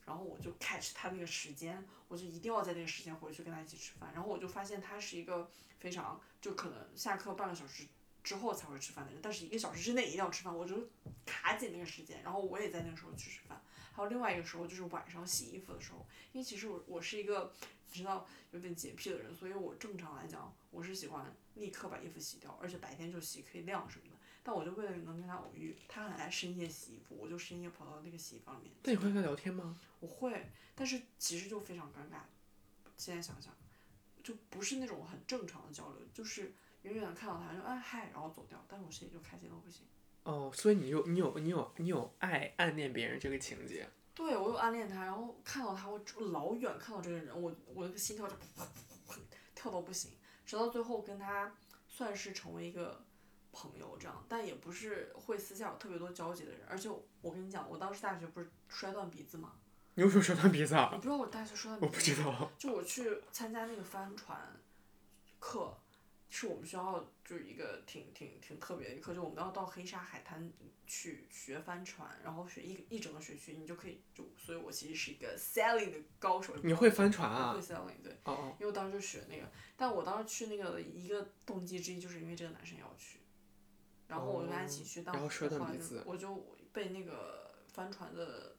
[0.08, 4.10] 然后我就 catch 他那个时间，我就一定要在那个时间回去跟他一起吃饭。
[4.14, 7.84] 然后我就发现他是一个非常就可能下课半个小时
[8.24, 10.88] 之后才会吃饭的人，但是一个小时之内一定要吃饭，我就
[11.26, 13.62] 卡紧那个时间，然后我也在那个时候去吃饭。
[13.92, 17.52] 还有另外一个时候就是晚上洗衣服的时候，因为其实我我是一个
[17.92, 24.16] 你知道有点洁癖的人，所以我正常来讲我是喜欢立刻把衣服洗掉，而且白天就洗可以晾什么的。
[24.44, 28.76] 但我就为了能跟他偶遇，他很爱深夜洗衣服，我就深夜跑到那个洗衣房里面。
[28.84, 29.78] 那你会跟他聊天吗？
[30.00, 32.22] 我会，但是其实就非常尴尬。
[32.98, 33.54] 现在想想，
[34.24, 39.86] 就不是那种很正常的交流，就是远远的看到他就哎嗨，然后走掉，但是我心里就开心到不行。
[40.24, 43.90] 哦，所以你有你有你有你有爱暗恋别人这个情节。
[44.14, 48.36] 对，我有暗恋他，然后看到他，我老远看到这个人，我我那个心跳就
[49.54, 50.12] 跳到不行，
[50.46, 51.56] 直到最后跟他
[51.88, 53.06] 算是成为一个
[53.52, 56.62] 朋友这样，但也不是会私下有特别多交集的人。
[56.68, 56.90] 而且
[57.22, 59.54] 我跟你讲，我当时大学不是摔断鼻子吗？
[59.98, 60.92] 你为什么摔断鼻子啊？
[60.94, 62.52] 我不知道我大学摔断我不鼻子吗？
[62.60, 62.72] 知道。
[62.72, 64.40] 就我去参加那个帆船
[65.40, 65.76] 课，
[66.30, 70.52] 是我们学校就是一个挺挺挺特别的一个课，就我们要到黑沙海滩
[70.86, 76.56] 去学帆船，然后学一一整个学期，你就可以就，所以我其实是一个 sailing 的高手。
[76.62, 83.18] 你会帆船啊会 sailing 对，哦哦，因为我当时就学那个，但我当时去那个一个动机之一，就是因为这个男生要去，
[84.08, 86.36] 然后我就跟他一起去，但我然后摔断后来就鼻子我就
[86.72, 88.56] 被那个帆船的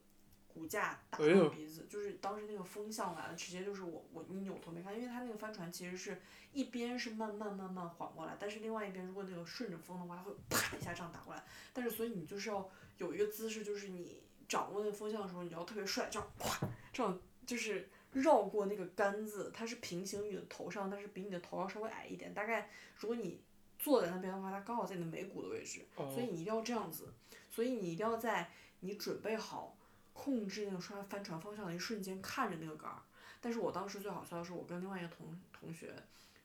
[0.53, 6.19] 骨架打到鼻子，就是当时那个风向来了，直接就是我我你扭头没看，因为它那个帆船其实是
[6.51, 22.33] 一边是慢慢慢慢缓过来，但是另外一边如果那个顺着风的话，它会啪一下这样打过来，但是所以你就是要有一个姿势，就是你掌握那个风向的时候，你要特别帅，这样啪这样就是绕过那个杆子，它是平行于你的头上，但是比你的头要稍微矮一点。
[22.33, 23.39] 大概如果你
[23.77, 27.13] 坐在那边的话，它刚好在你的眉骨的位置，哦所以你一定要这样子。
[27.51, 29.75] 所以你一定要在你准备好
[30.19, 33.01] 控制那个船帆船方向的一瞬间看着那个杆儿。
[33.39, 35.95] 但是我当时最好笑的是，我跟另外一个同同学，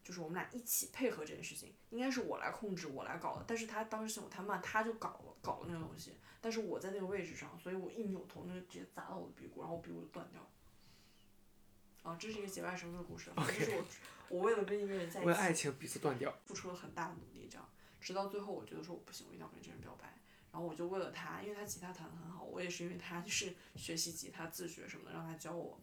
[0.04, 3.44] 就是我们俩一起配合这件事情，应该是我来控制，我来搞的。
[3.48, 10.48] 但是他当时嫌我太慢，他就搞了搞了那个东西，但是我在那个位置上，所以我一扭头，那就直接砸到我的鼻骨，然后我鼻骨就断掉了。
[12.04, 13.84] 啊，这是一个节外生枝的故事，就是我
[14.28, 16.32] 我为了跟一个人在一起，为爱情鼻子断掉。
[16.44, 17.68] 付出了很大的努力，这样，
[18.00, 20.14] 直到最后我觉得说我不行，我一定要跟这个人表白。
[20.54, 25.80] 然后我就为了他，因为他吉他弹得很好，我也是因为他就是学习吉他自学什么的，让他教我。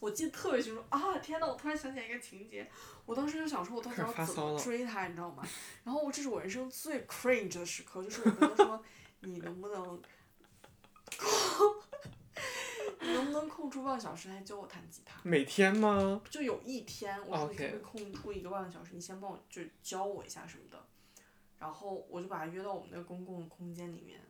[0.00, 1.16] 我记得特别清楚啊！
[1.18, 2.68] 天呐，我突然想起来一个情节，
[3.06, 5.46] 我当时就想说，我到底要怎么追他，你知道吗？
[5.84, 8.82] 然后我这是我人生最 cringe 的时刻，就是我跟他说，
[9.20, 10.02] 你能不能，
[13.00, 15.20] 你能不能空出半个小时来教我弹吉他？
[15.22, 16.20] 每天吗？
[16.28, 20.84] 就有一天，我说你可不可以空出一个半个小时，你先帮我就教我一下什么的，
[21.58, 24.20] 然后我就把他约到我们那个公共空间里面，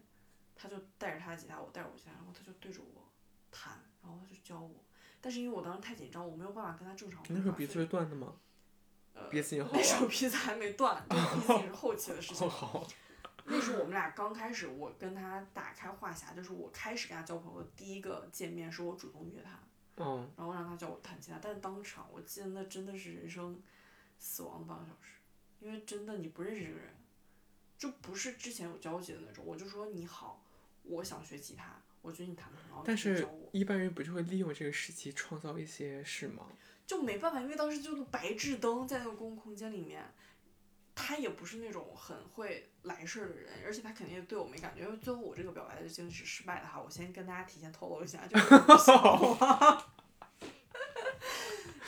[0.56, 3.02] 他就带着他的吉他，我带着我吉他，然后他就对着我
[3.50, 4.74] 弹，然后他就教我，
[5.20, 8.34] 但是因为我当时太紧张，我没有办法跟他正常那时候鼻子是断的吗？
[9.14, 10.06] 呃鼻子已经好那时候。
[10.06, 12.50] 鼻子还没断，这个鼻子也是后期的事情哦，。
[12.50, 12.86] 好。
[13.50, 19.58] 那时候我们俩刚开始，我跟他打开话匣，就是我开始跟他交朋友的第一个见面，是我主动约他。
[19.96, 23.60] 嗯，然后让他教我弹吉他，但是当场我记得那真的是人生
[24.18, 25.14] 死亡的半个小时，
[25.60, 26.94] 因为真的你不认识这个人，
[27.78, 29.42] 就不是之前有交集的那种。
[29.46, 30.44] 我就说你好，
[30.82, 33.26] 我想学吉他，我觉得你弹的很好，但是。
[33.50, 36.44] 一般人不就会利用这个时机创造一些事吗？
[36.86, 40.04] 就没办法，因为当时就是白炽灯在那个公共空间里面，
[40.94, 48.36] 他也不是那种很会来事儿的人，而且他肯定也对我没感觉，因为最后我这个表白的经历是失败的哈，我先跟大家提前透露一下，就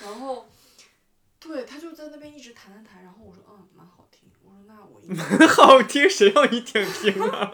[0.03, 0.49] 然后，
[1.41, 5.17] 对他就在那边一直弹弹弹，然后我说嗯蛮好听，我说那我一定
[5.49, 7.51] 好听，谁让你点评啊？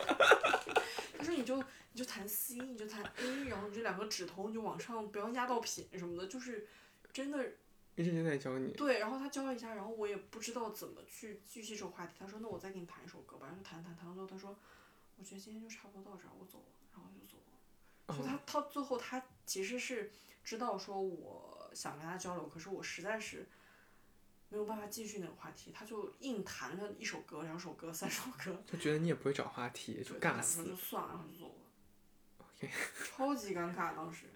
[1.16, 6.66] 他说你就你就弹 C，你就弹 A，然后你这两个指头你就往上不要压到品什么的，就是
[7.12, 7.52] 真的
[7.94, 8.72] 一直在教你。
[8.72, 12.12] 对，然后他教了一下，然后我也不知道怎么去继续这个话题。
[12.18, 14.58] 他说：“那我再给你弹一首歌吧。”然后弹弹弹到最后，他说
[15.16, 18.14] ：“我觉得今天就差不多到这儿，我走了。”然后我就走了。
[18.14, 20.12] 所以他他最后他其实是
[20.44, 23.48] 知道说我想跟他交流，可是我实在是
[24.48, 30.74] 没有办法继续那个话题，他就硬弹了一首歌、两首歌、三首歌， 就觉得你也不会找话题，就尬死就。
[30.76, 31.54] 算了，然后就走了。
[32.38, 32.70] OK
[33.04, 34.26] 超级尴尬当时。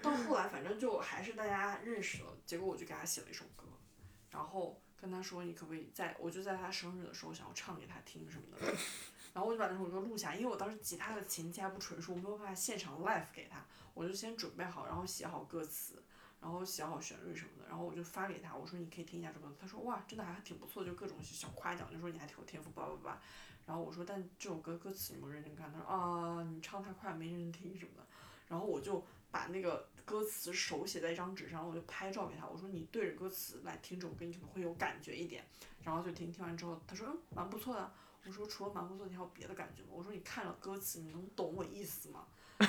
[0.00, 3.64] 到后来反正就还是大家认识了，结果我就给他写了一首歌，
[4.30, 8.66] 然后跟他说你可不可以在，我就在他生日的时候想要唱给他听什么的，
[9.34, 16.00] 然后我就把那首歌录下，因为我当时吉他的琴技还不纯熟，我没有办法现场 live 给他，我就先准备好，然后写好歌词，
[16.40, 23.20] 然后写好旋律什么的，然后我就发给他，我说你可以听一下这个歌，他说哇真的还挺不错，就各种小夸奖，就说你还挺有天赋，叭叭叭。
[23.66, 25.70] 然后我说，但这首歌歌词你没认真看？
[25.72, 28.06] 他说啊，你唱太快，没认真听什么的。
[28.48, 35.44] 然后我就把那个歌词手写在一张纸上，我就拍照给他，我说你对着歌词来听这首歌，你可能会有感觉一点。
[35.82, 37.92] 然后就听听完之后，他说嗯，蛮不错的。
[38.24, 39.88] 我说除了蛮不错，你还有别的感觉吗？
[39.92, 42.26] 我说你看了歌词，你能懂我意思吗？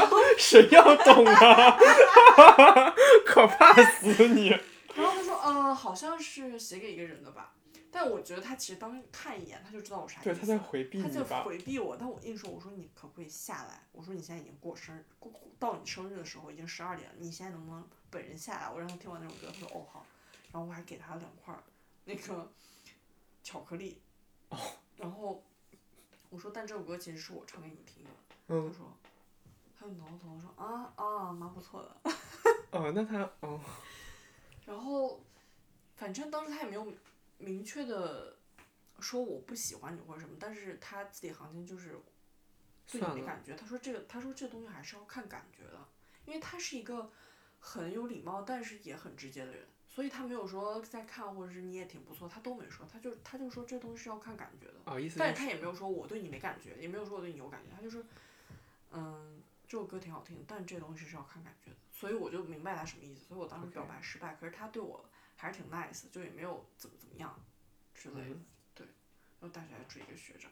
[0.38, 1.76] 谁要懂啊？
[3.26, 4.48] 可怕死你！
[4.94, 7.54] 然后他说呃，好像是写给一个人的吧。
[7.94, 10.30] 但我觉得他其实当时看一眼，他就知道我啥意思。
[10.30, 11.22] 对，他在回避他在？
[11.42, 13.82] 回避我，但我硬说，我说你可不可以下来？
[13.92, 18.70] 我说你现在已经过生日，过到你生日的时候已经十二点了，你现在能不能本人下来？
[18.72, 20.06] 我让他听完那首歌，他说哦好，
[20.52, 21.62] 然后我还给他两块儿
[22.06, 22.50] 那个
[23.44, 24.00] 巧克力，
[24.48, 24.58] 哦
[24.96, 25.44] 然后
[26.30, 28.10] 我说但这首歌其实是我唱给你听的，
[28.48, 28.96] 嗯他，说
[29.82, 32.12] 他就挠头说啊啊蛮不错的，
[32.70, 33.60] 哦，那他哦，
[34.64, 35.20] 然后
[35.96, 36.86] 反正当时他也没有
[37.38, 38.36] 明确的
[39.00, 41.98] 说我不喜欢你或者什么，但是他字里行间就是
[42.92, 43.56] 对你，没感觉。
[43.56, 45.78] 他说这个，他说这东西还是要看感觉的，
[46.26, 47.10] 因为他是一个
[47.58, 58.04] 很有礼貌，但是也很直接的人，所以他没有说在看或者是你也挺不错，他都没说，他就他就说这东西是要看感觉的，哦，意思但是他也没有说我对你没感觉，也没有说我对你有感觉，他就是
[58.92, 65.02] 嗯这首歌挺好听，但这东西是要看感觉的，所以我就明白他什么意思，所以我当时表白失败可是他对我
[65.34, 67.42] 还是挺 nice，就也没有怎么怎么样
[67.94, 68.86] 之类的，嗯对，
[69.40, 70.50] 然后大学还追一个学长。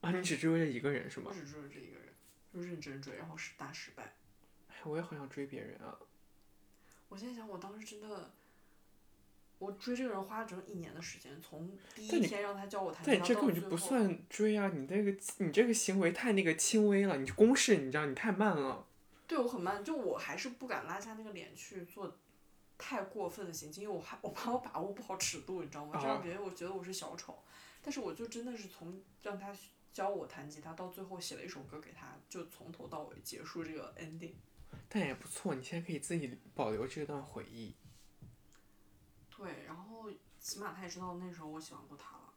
[0.00, 1.34] 啊，你只追了一个人是吗我？
[1.34, 2.14] 只追了这一个人，
[2.50, 4.14] 就认真追，然后是大失败。
[4.70, 5.94] 哎，我也好想追别人啊。
[7.10, 8.32] 我现在想，我当时真的，
[9.58, 13.76] 我追这个人花了整整一年的时间，从第一天让他教我弹吉他，到你这根本就不。
[13.76, 14.70] 算追啊！
[14.74, 18.86] 你这个你这个行为太那个轻微了，你公式你知道你太慢了。
[19.26, 22.18] 对我很慢，就我还是不敢拉下那个脸去做
[22.76, 25.98] 太过分的行径，因为我害我怕我把握不好尺度，你知道吗？
[26.00, 27.38] 这啊样别人我觉得我是小丑。
[27.82, 29.54] 但是我就真的是从让他
[29.92, 34.32] 教我弹吉他，到最后写了一首歌给他，就从头到尾结束这个 ending。
[34.88, 37.74] 但也不错，你现在可以自己保留这段回忆。
[39.36, 42.32] 对，然后起码他也知道那时候我喜欢过他了，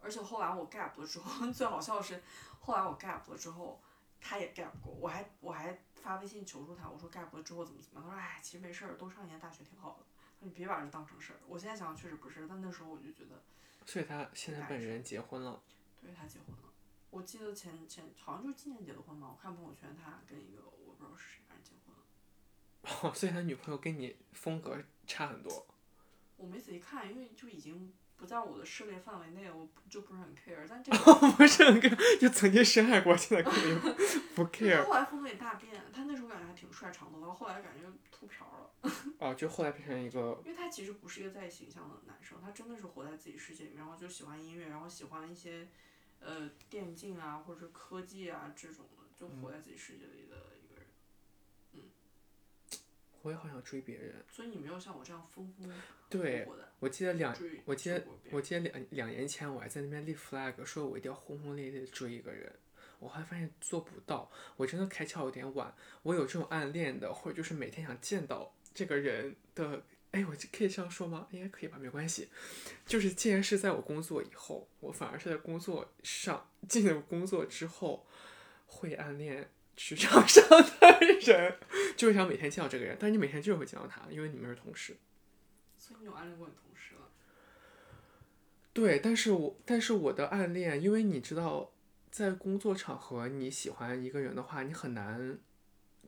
[0.00, 2.22] 而且后来我 gap 了之后， 最好笑的是，
[2.60, 3.80] 后来我 gap 了之后，
[4.20, 10.04] 他也 gap 过，我还我还发微信求助他，我说 gap 了之后怎么怎么样，他说哎，其实没事儿，多上一年大学挺好的，
[10.40, 11.38] 你别把这当成事儿。
[11.46, 13.42] 我现在想想确实不是，但那时候我就觉得，
[13.86, 15.62] 所以他现在本人结婚了。
[16.02, 16.72] 对他结婚了，
[17.10, 23.08] 我记得前前好像就是今年结的婚吧，我看朋友圈他跟一个我不知道是谁，反正结婚了。
[23.08, 25.66] 哦，所以他女朋友跟你风格差很多。
[26.36, 30.66] 我没仔细看，因为就已经不在我的涉猎范围内，我就不是很 care。
[30.68, 30.98] 但这个
[31.36, 34.84] 不是很 care，就曾经深爱过，现在根本就不 care。
[34.84, 38.90] 后来风格也大变，他那时候感觉还挺帅，长头发，后来感觉秃瓢了。
[39.18, 45.68] 哦，就后来变成一个因为他其实不是一个在意形象的男生，他真的是活在自己世界里面，然后就喜欢音乐，然后喜欢一些
[46.20, 50.53] 呃电竞啊或者科技啊这种的，就活在自己世界里的。
[53.24, 54.14] 我也好想追别人。
[54.30, 55.68] 所以你没有像我这样风风
[56.08, 56.46] 对
[56.78, 57.34] 我记得两，
[57.64, 62.52] 我记得我记得两两年前我还在那边立 flag，说我一定要轰轰烈烈的追一个人。
[63.00, 65.74] 我后来发现做不到，我真的开窍有点晚。
[66.02, 69.82] 我有这种暗恋的，或者就是每天想见到这个人的，
[70.12, 71.26] 哎，我这可以这样说吗？
[71.30, 72.28] 应该可以吧，没关系。
[72.86, 78.06] 就是既然是在我工作以后，我反而是在工作上进入工作之后
[78.66, 81.56] 会暗恋职场上的人，
[81.96, 84.96] 就是想每天见到这个人，但是你每天就是会见到他，因为你们是同事。
[85.78, 87.10] 所以你有暗恋过你同事了？
[88.72, 91.72] 对，但是我但是我的暗恋，因为你知道，
[92.10, 95.38] 在工作场合你喜欢一个人的话，你很难，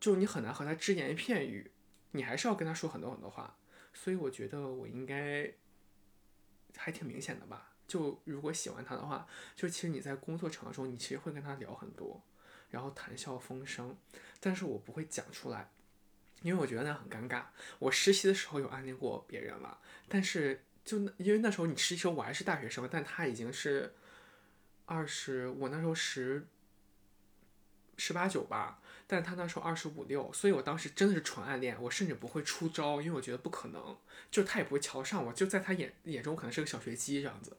[0.01, 1.71] 就你很难和他只言片语，
[2.13, 3.57] 你还是要跟他说很多很多话。
[3.93, 5.53] 所以我觉得我应该
[6.77, 7.73] 还挺明显的吧。
[7.87, 12.23] 就如果喜欢他的话，就其实你在工作场合中，你其实会跟他聊很多，
[12.71, 13.97] 然后谈笑风生，
[14.41, 15.71] 但是我不会讲出来，
[16.43, 17.45] 因为我觉得那很尴尬。
[17.79, 23.95] 我实习的时候有暗恋过别人了，但是就因为那时候你实习时候我还是大学生，但他已经是
[24.85, 26.47] 二十，我那时候十
[27.97, 33.97] 十八九吧，但他那时候二十五六，所以我当时真的是纯暗恋，我甚至不会出招，因为我觉得不可能，
[34.31, 37.57] 就他也不会瞧上我，就在他眼眼中可能是个小学鸡这样子，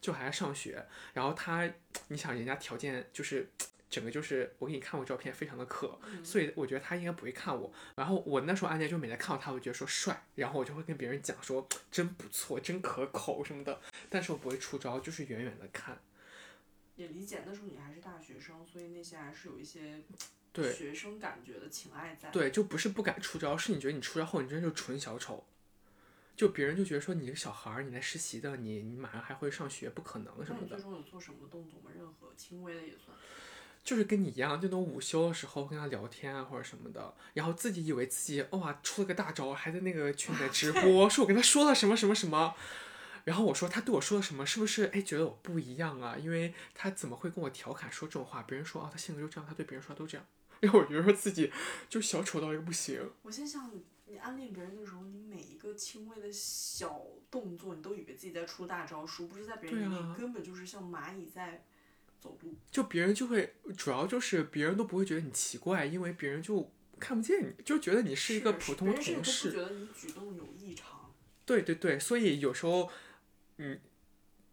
[0.00, 1.70] 就还在上学，然后他，
[2.08, 3.48] 你想人家条件就是
[3.90, 16.00] 整个就是我给你看过照片，非常的可，所以我觉得他应该不会看我，然后我那时候暗恋就每天看到他，我就觉得说帅，然后我就会跟别人讲说真不错，真可口什么的，但是我不会出招，就是远远的看。
[16.94, 20.00] 也理解，那时候你还是大学生，所以那些还是有一些
[20.52, 22.30] 对学生感觉的情爱在。
[22.30, 25.44] 对，就不是不敢出招，是你觉得你出招后，你真的就纯小丑，
[26.36, 30.82] 就别人就觉得说你一个小孩儿，你来实习的，你你马上还会上学，不可能什么的那你最。
[30.82, 31.90] 终有做什么动作吗？
[31.96, 33.16] 任何轻微的也算。
[33.82, 42.54] 就是跟你一样，就那种午休的时候跟他聊天啊或者什么的，然后自己以为自己哇出了个大招，还在那个群里面直播，说我跟他说了什么什么什么，
[43.24, 46.16] 然后我说他对我说了什么，是不是哎觉得我不一样啊？
[46.16, 48.42] 因为他怎么会跟我调侃说这种话？
[48.42, 50.26] 别人说啊他性格就这样，他对别人说都这样，
[50.60, 51.50] 然后我觉得说自己
[51.88, 53.00] 就小丑到一个不行。
[53.22, 53.70] 我先想，
[54.06, 61.64] 你暗恋别人的时候，你每一个轻微的小动作，你都以为自己在出大招，殊不知在别人眼里啊根本就是像蚂蚁在
[62.20, 62.54] 走路。
[62.70, 69.50] 就别人就会，主要就是别人都不会觉得你奇怪，因为别人就看不见你，就觉得你是一个普通同事。
[69.50, 71.12] 觉得你举动有异常。
[71.44, 72.88] 对对对，所以有时候，
[73.56, 73.80] 嗯，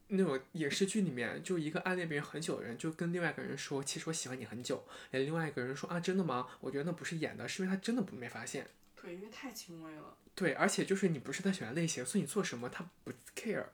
[0.08, 6.48] 那种影视剧里面，就一个暗恋别人很久的人，就跟另外一个人说，其实我喜欢你很久，哎，另外一个人说啊，真的吗？
[6.60, 8.68] 我觉得那不是演的，是因为他真的不没发现。
[9.00, 10.18] 对，因为太轻微了。
[10.34, 13.66] 对，而且就是你不是他喜欢类型，所以你做什么他不 care，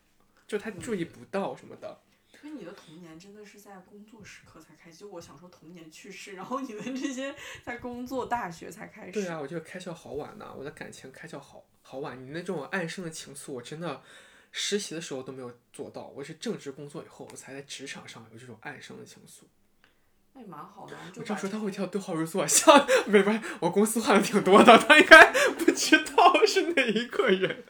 [0.45, 2.01] 就他注意不到什么的。
[2.43, 7.33] 所以你的童年真的是在工作时刻才开始，就我想说童年去世，然后你的这些
[7.63, 9.13] 在工作大学才开始。
[9.13, 12.21] 对啊，我觉得开窍好晚呐、我的感情开窍好好晚。
[12.21, 14.01] 你那种暗生的情愫，我真的
[14.51, 19.43] 实习的时候都没有做到，我是正职工作以后，我才在职场上有这种暗生的情愫。
[20.33, 27.63] 那也蛮好的我这样说他会跳对号入座，像不是不是，我公司换的挺多的，他应该不知道是哪一个人。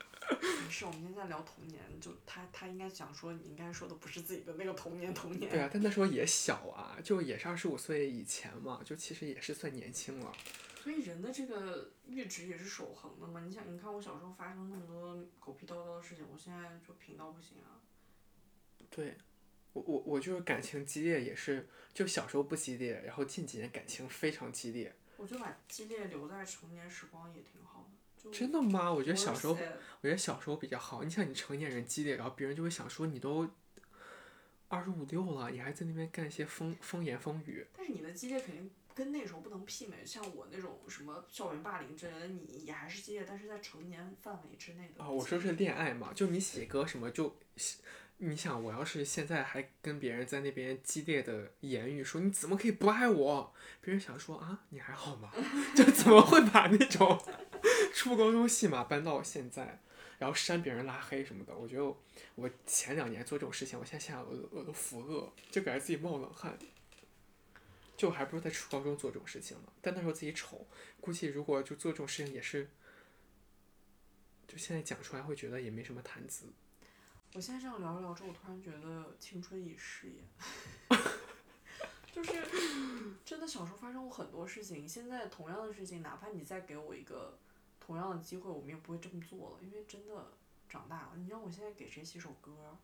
[0.74, 5.52] 没事，我们现在聊童年，就他他应该想说，你应该说的不是自己的那个童年童年。
[5.52, 10.34] 对啊，但那时候也小啊，就也是二十五岁以前嘛，就其实也是算年轻了。
[10.82, 13.42] 所以人的这个阈值也是守恒的嘛。
[13.42, 17.78] 你想，你看我小时候发生那么多狗屁叨叨的事情，我现在就平到不行啊。
[18.90, 19.16] 对，
[19.74, 24.96] 我我我就是感情激烈，也是就小时候不激烈，然后近几年感情非常激烈。
[25.18, 27.83] 我就把激烈留在成年时光也挺好
[28.32, 28.92] 真的吗？
[28.92, 31.04] 我觉得小时候，我觉得小时候比较好。
[31.04, 33.50] 你想，你成年人激烈，然后别人就会想说你都
[34.68, 37.66] 二十五六了，你还在那边干一些风风言风语。
[37.78, 45.04] 但是你的激烈肯定跟那时候不能媲美，像我那种什么校园霸凌之类的，你也还是激烈，但是在成年范围之内的。
[45.04, 47.36] 啊、我说是恋爱嘛，就你写歌什么就，
[48.18, 55.32] 你想我要是现在还跟别人在那边激烈的言语说你怎么可以不爱我，别人想说啊你还好吗？
[55.76, 57.22] 就怎么会把那种
[57.94, 59.80] 初高中戏码搬到现在，
[60.18, 61.56] 然后删别人拉黑什么的？
[61.56, 61.96] 我觉得
[62.36, 66.58] 我前两年做这种事情，我现在想想我都我都服了，就感觉自己冒冷汗。
[67.96, 70.66] 就还不如在初高中做这种事情呢，但那时候自己丑，
[71.00, 72.70] 估计如果就做这种事情也是。
[74.48, 76.52] 就现在讲出来会觉得也没什么谈资。
[77.34, 80.98] 我现在这样聊着聊着，我突然觉得青春已逝也。
[82.12, 82.32] 就是
[83.26, 87.40] 真的小时候发生过很多事情，现在同样的事情，哪怕你再给我一个
[87.86, 90.32] 同样的机会，我们也不会这么做了，因为真的
[90.70, 91.14] 长大了。
[91.18, 92.78] 你让我现在给谁写首歌，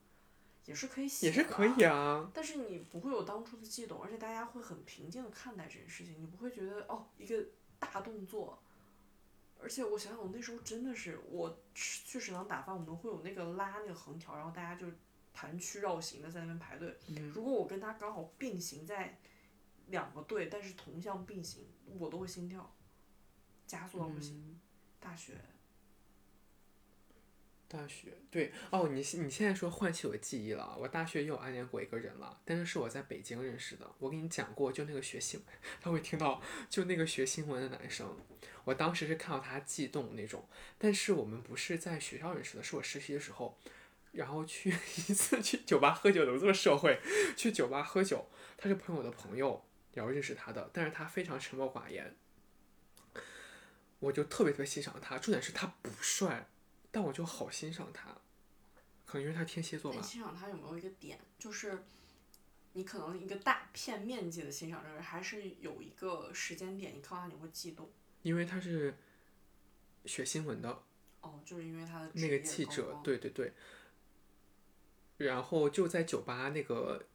[0.65, 1.83] 也是可以写，也是可以。
[1.83, 2.29] 啊。
[2.33, 7.45] 但是你不会有当初的悸动，而且大家会很平静的看待这件事情，你不会觉得哦一个
[7.79, 8.59] 大动作。
[9.61, 14.85] 而且我想想，我那时候真的是，我吃去食堂打饭，我们会有那个拉那个横条，然后大家就
[15.33, 16.97] 盘曲绕行的在那边排队。
[17.07, 19.17] 嗯如果我跟他刚好并行在
[19.87, 21.65] 两个队，但是同向并行，
[21.97, 22.73] 我都会心跳，
[23.65, 24.37] 加速到不行。
[24.37, 24.59] 嗯
[24.99, 25.33] 大学，
[27.67, 33.89] 大学对哦，你你现在说唤起我记忆了，我大学也有暗恋过一个人了，但是是我在北京认识的。
[33.99, 38.17] 我跟你讲过，就那个学新闻， 他会听到，就那个学新闻的男生，
[38.65, 40.47] 我当时是看到他悸动那种，
[40.77, 43.57] 但是我们不是在学校认识的，是我实习的时候，
[44.11, 44.69] 然后去
[45.07, 46.99] 一次去酒吧喝酒，怎么这么社会？
[47.37, 48.27] 去酒吧喝酒，
[48.57, 52.15] 他是朋友的朋友，然后认识他的，但是他非常沉默寡言，
[53.99, 56.49] 我就特别特别欣赏他，重点是他不帅。
[56.91, 58.09] 但我就好欣赏他，
[59.05, 60.01] 可能因为他天蝎座吧。
[60.01, 61.83] 欣赏他有没有一个点，就是
[62.73, 67.91] 你可能一个大片面积的欣赏这个人，还是有一个时间点，你看到他你会悸动。
[68.23, 68.97] 因为他是
[70.05, 70.83] 学新闻的
[71.21, 73.53] 哦，就是因为他的那个记者，对对对。
[75.17, 77.05] 然后就在酒吧那个，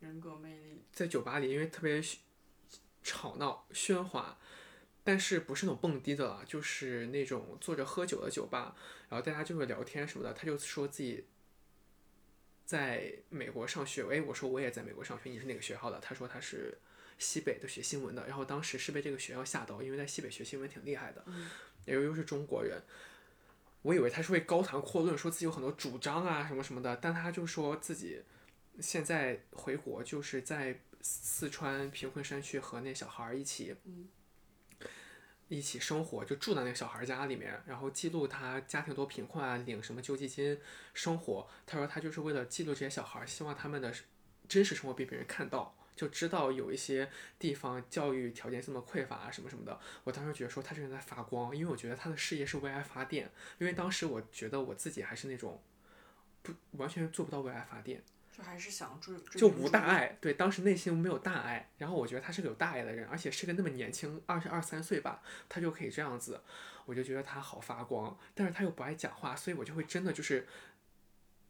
[0.00, 2.02] 人格魅力，在酒吧里，因为特别
[3.02, 4.38] 吵闹喧哗，
[5.08, 8.76] 但是不是那种蹦迪的了，就是那种坐着喝酒的酒吧，
[9.08, 10.34] 然后大家就会聊天什么的。
[10.34, 11.24] 他就说自己
[12.66, 15.98] 在美国上学，哎，我说我也在美国上学，你是哪个学校的？
[15.98, 16.76] 他说他是
[17.16, 21.24] 西北的学新闻的，然后当时是被这个学校吓到，因为在西北学新闻挺厉害的，
[21.86, 22.82] 又又是中国人。
[23.80, 28.20] 我以为他是会高谈阔论，说自己有很多主张啊什么什么的，但他就说自己
[28.78, 33.74] 现在回国就是在四川贫困山区和那小孩儿一起，
[35.48, 40.58] 一起生活，就住在那个小孩家里面，然后记录他家庭多贫困啊，领什么救济金
[40.94, 41.48] 生活。
[41.66, 43.92] 他说他就是为了记录这些小孩，希望他们的
[44.48, 45.74] 真实生活被别人看到。
[45.96, 49.80] 就知道有一些地方教育条件这么匮乏啊，什么什么的。
[50.04, 53.28] 我当时觉得说他这人在发光，因为我觉得他的事业是为爱发电。
[53.58, 55.60] 因为当时我觉得我自己还是那种
[56.40, 58.00] 不完全做不到为爱发电，
[58.38, 59.48] 就还是想追追就。
[59.48, 60.16] 无大碍。
[60.20, 61.68] 对，当时内心没有大碍。
[61.76, 66.40] 然后我觉得他是个有大爱的人，而且是个那么年轻，二十二三岁吧，他就可以这样子，
[66.86, 68.16] 我就觉得他好发光。
[68.34, 70.46] 但是他又不爱讲话，所以我就会真的就是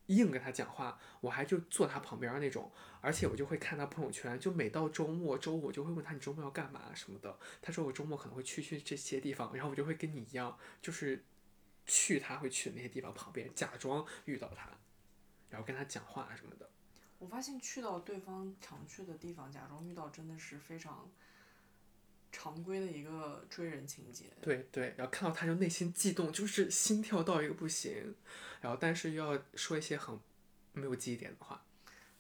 [0.07, 2.73] 硬跟他讲话，我还就坐他旁边那种，
[3.03, 7.39] 而且我就会看他朋友圈，就每到周末、周五我就会问他你周末要干嘛什么的。
[7.61, 11.23] 他说我周末可能会去去这些地方，然后我就会跟你一样，就是
[11.85, 14.71] 去他会去的那些地方旁边，假装遇到他，
[15.51, 16.71] 然后跟他讲话什么的。
[17.19, 21.11] 我发现去到对方常去的地方，假装遇到，真的是非常
[22.31, 24.27] 常规的一个追人情节。
[24.41, 28.15] 对对，然后看到他就内心悸动，就是心跳到一个不行，
[28.61, 30.19] 然后但是又要说一些很
[30.73, 31.65] 没有记忆点的话。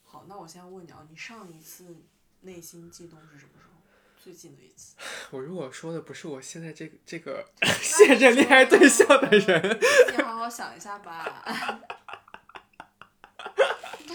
[0.03, 1.97] 好，那我现在问你啊，你上一次
[2.41, 3.75] 内心悸动是什么时候？
[4.21, 4.97] 最近的一次？
[5.31, 7.49] 我如果说的不是我现在这个这个
[7.81, 9.79] 现任恋爱对象的人，
[10.11, 11.45] 你好好想一下吧。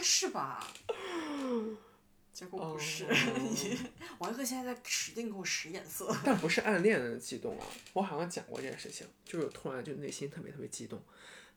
[0.04, 0.68] 是吧？
[2.34, 3.78] 结果不是，你
[4.18, 6.12] 王一鹤现在在使劲给我使眼色。
[6.26, 7.66] 但不是暗恋的激动啊。
[7.94, 11.00] 我好像讲过这件事情，就是突然就内心特别特别激动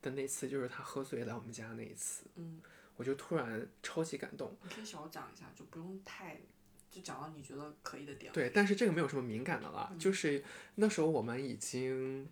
[0.03, 2.61] 的那次，就是他喝醉来我们家那一次，嗯，
[2.97, 4.55] 我就突然超级感动。
[4.63, 6.39] 你可以小讲一下，就不用太，
[6.91, 8.31] 就讲到你觉得可以的点。
[8.35, 10.45] 对，但是这个没有什么敏感的了，就是
[10.75, 12.29] 那时候我们已经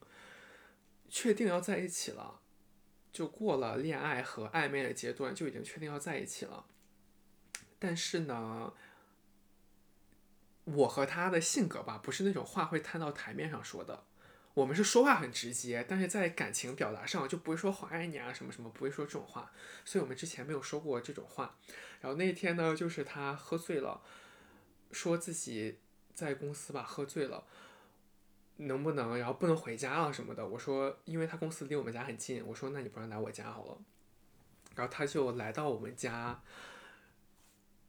[1.08, 2.42] 确定要在一起了，
[3.14, 6.66] 就过了恋爱和暧昧的阶段，就已经确定要在一起了。
[7.78, 8.74] 但是呢，
[10.64, 14.02] 我和他的性格吧，不是那种话会摊到台面上说的。
[14.54, 19.52] 我们是说话很直接，但是在感情表达上就不会说“我爱你”啊什么什么，不会说这种话。
[19.84, 21.56] 所以我们之前没有说过这种话。
[22.00, 24.02] 然后那天呢，就是他喝醉了，
[24.90, 25.78] 说自己
[26.14, 27.44] 在公司吧喝醉了，
[28.56, 30.46] 能不能然后不能回家了什么的。
[30.46, 33.78] 我说，因为他公司离我们家很近，我说那你不然来我家好了。
[34.74, 36.42] 然后他就来到我们家，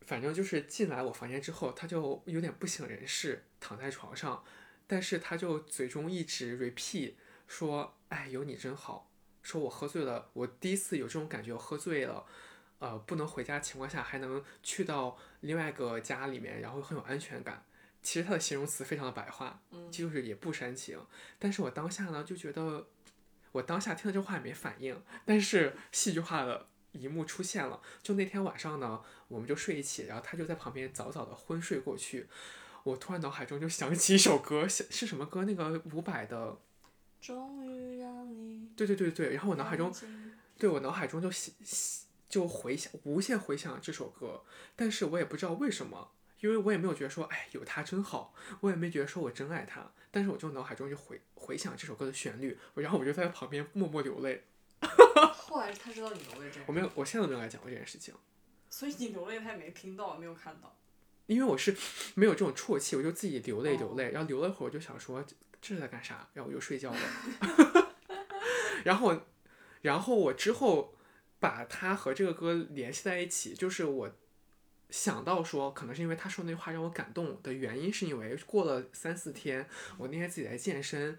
[0.02, 4.44] 反正就是进来我房间之后，他就有点不省人事，躺在床上，
[4.86, 7.14] 但是他就嘴中一直 repeat
[7.48, 9.10] 说：“哎，有你真好。”
[9.42, 12.26] 说我喝醉了，我第一次有这种感觉，我喝醉了。
[12.80, 17.64] 呃，不能回家情况下，还能去到另外一个家里面，然后很有安全感。
[18.06, 21.04] 其实它的形容词非常的白话，就是也不煽情。
[21.40, 22.86] 但是我当下呢，就觉得，
[23.52, 27.82] 我当下听到这话也没反应，但是戏剧化的一幕出现了。
[28.04, 32.28] 就那天晚上呢，我们就睡一起，然后他就在旁边早早的昏睡过去。
[32.84, 35.44] 我突然脑海中就想起一首歌，是是什么歌？
[35.44, 36.60] 那个伍佰的，
[37.20, 39.34] 终于让你对对对对。
[39.34, 39.92] 然后我脑海中
[40.60, 41.52] 对我脑海中就想
[42.30, 44.44] 就回想无限回想这首歌，
[44.76, 46.12] 但是我也不知道为什么，
[46.46, 54.44] 因为我也没有觉得说，哎，有他真好，我也没觉得说我真爱他，但是我就脑海中就回回想这首歌的旋律，然后我就在旁边默默流泪。
[55.34, 58.14] 后来他知道你流泪我没有，我现在都没有跟他讲过这件事情，
[58.70, 60.78] 所以你流泪他也没听到，没有看到。
[61.26, 61.76] 因为我是
[62.14, 67.00] 没有这种啜泣，我就自己流泪流泪，然后流了会儿，我就想说这这是在干啥，然后我就睡觉了。
[68.86, 69.20] 然后，
[69.82, 70.96] 然后我之后
[71.40, 74.16] 把他和这个歌联系在一起，就是我
[74.90, 79.68] 想到说，可能是因为他说那句话让我感动的原因，是因为过了三四天，
[79.98, 81.18] 我那天自己在健身，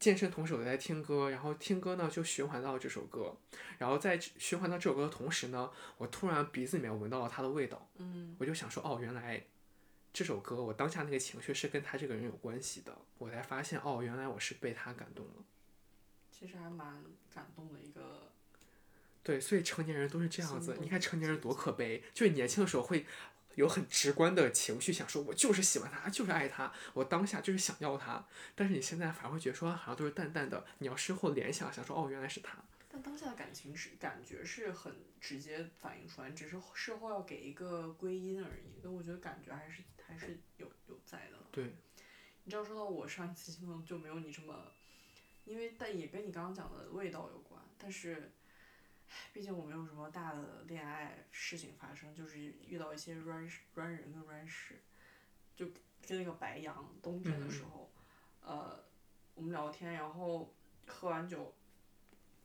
[0.00, 3.36] 健身同时我在听歌，然后听歌呢就循环到这首歌，
[3.78, 9.44] 然后在循环到这首歌的同时呢，我突然鼻子里面闻到了他的味道，嗯，我就想说，哦，原来
[10.12, 15.44] 这首歌我当下那个情绪是跟他这个人有关系的，我才发现，哦，原来我是被他感动了。
[16.32, 18.31] 其实还蛮感动的一个。
[19.22, 23.06] 对，所以成年人都是这样子你看成年人多可悲，就是年轻的时候会
[23.54, 28.24] 有很直观的情绪，想说我就是喜欢他，就是爱他，我当下就是想要他。
[28.54, 32.58] 但是你现在反而会觉得说好像都是淡淡的，你要事后联想，想说哦原来是他。
[32.88, 38.80] 但当下的感情是感觉是很直接反映出来，只是事后要给一个归因而已。
[38.82, 41.38] 那我觉得感觉还是还是有有在的。
[41.50, 41.72] 对，
[42.44, 44.72] 你知道说到我上一次心动就没有你这么，
[45.44, 48.20] 因为但也跟你刚刚讲的味道有关，但是，唉
[49.32, 54.80] 毕竟我没有什么大的恋爱事情发生，就是遇到一些软软人跟软事，
[55.54, 55.66] 就
[56.06, 57.90] 跟那个白羊冬天的时候，
[58.40, 58.82] 呃，
[59.34, 60.52] 我们聊天，然后
[60.86, 61.54] 喝完酒，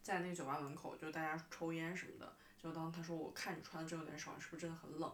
[0.02, 5.14] 在那个酒吧门口就大家抽烟什么的，就当他说我看你穿的真有点少，你是不是真的很冷？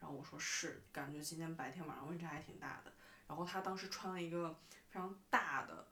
[0.00, 2.92] 然后我说是，感觉今天白天晚上温差还挺大的。
[3.28, 4.50] 然后他当时穿了一个
[4.88, 5.86] 非常大的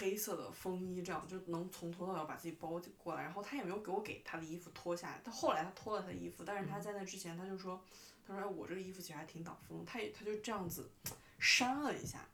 [0.00, 3.22] 黑色的风衣，这样就能从头到脚把自己包过来。
[3.22, 7.78] 然后他也没有给我给他的衣服脱下来，他后来他脱了他的衣服，但是他在那之前他就说，
[8.26, 10.90] 他说哎我这个衣服其实还挺挡风，他也他就这样子
[11.38, 12.26] 扇了一下，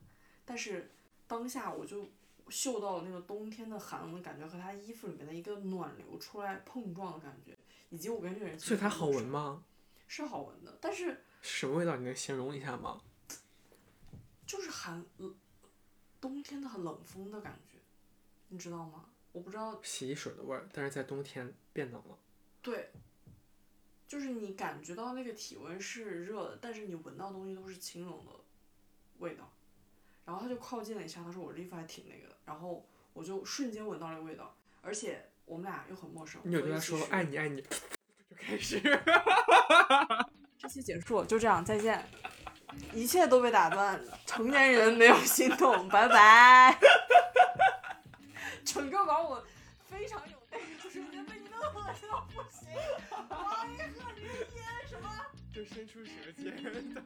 [0.45, 0.93] 但是
[1.27, 2.09] 当下我就
[2.49, 7.59] 嗅到了那个冬天的寒冷的感觉和他衣服里面的一个暖流出来碰撞的感觉，
[7.91, 9.07] 以及我跟这个人所以它好？
[9.07, 9.65] 闻吗？
[10.07, 11.97] 是好闻的，但是什么味道？
[11.97, 13.01] 你能形容一下吗？
[14.47, 15.35] 就是寒冷
[16.21, 17.79] 冬天的很冷风的感觉，
[18.49, 19.07] 你知道吗？
[19.33, 22.19] 我不知道，洗衣水的味儿，但是在冬天变冷了。
[22.63, 22.91] 对，
[24.09, 28.33] 就是你感觉到那个体温是热的，但是你闻到东西都是清冷的
[29.19, 29.53] 味道。
[30.25, 36.41] 然后他就靠近了一下，他说我这衣服还挺那个的，然后我就瞬间闻到那个味道，而且我们俩又很陌生。
[36.45, 37.63] 你有对他说爱你爱你，
[38.29, 38.81] 就开始。
[40.59, 42.05] 这期结束，就这样，再见。
[42.93, 46.79] 一切都被打断了，成年人没有心动， 拜拜。
[48.65, 49.45] 整个把我
[49.89, 52.69] 非常有那个瞬间被你们恶心到不行。
[53.29, 55.09] 王一鹤，李天什么？
[55.55, 57.01] 就伸出舌尖，等一下。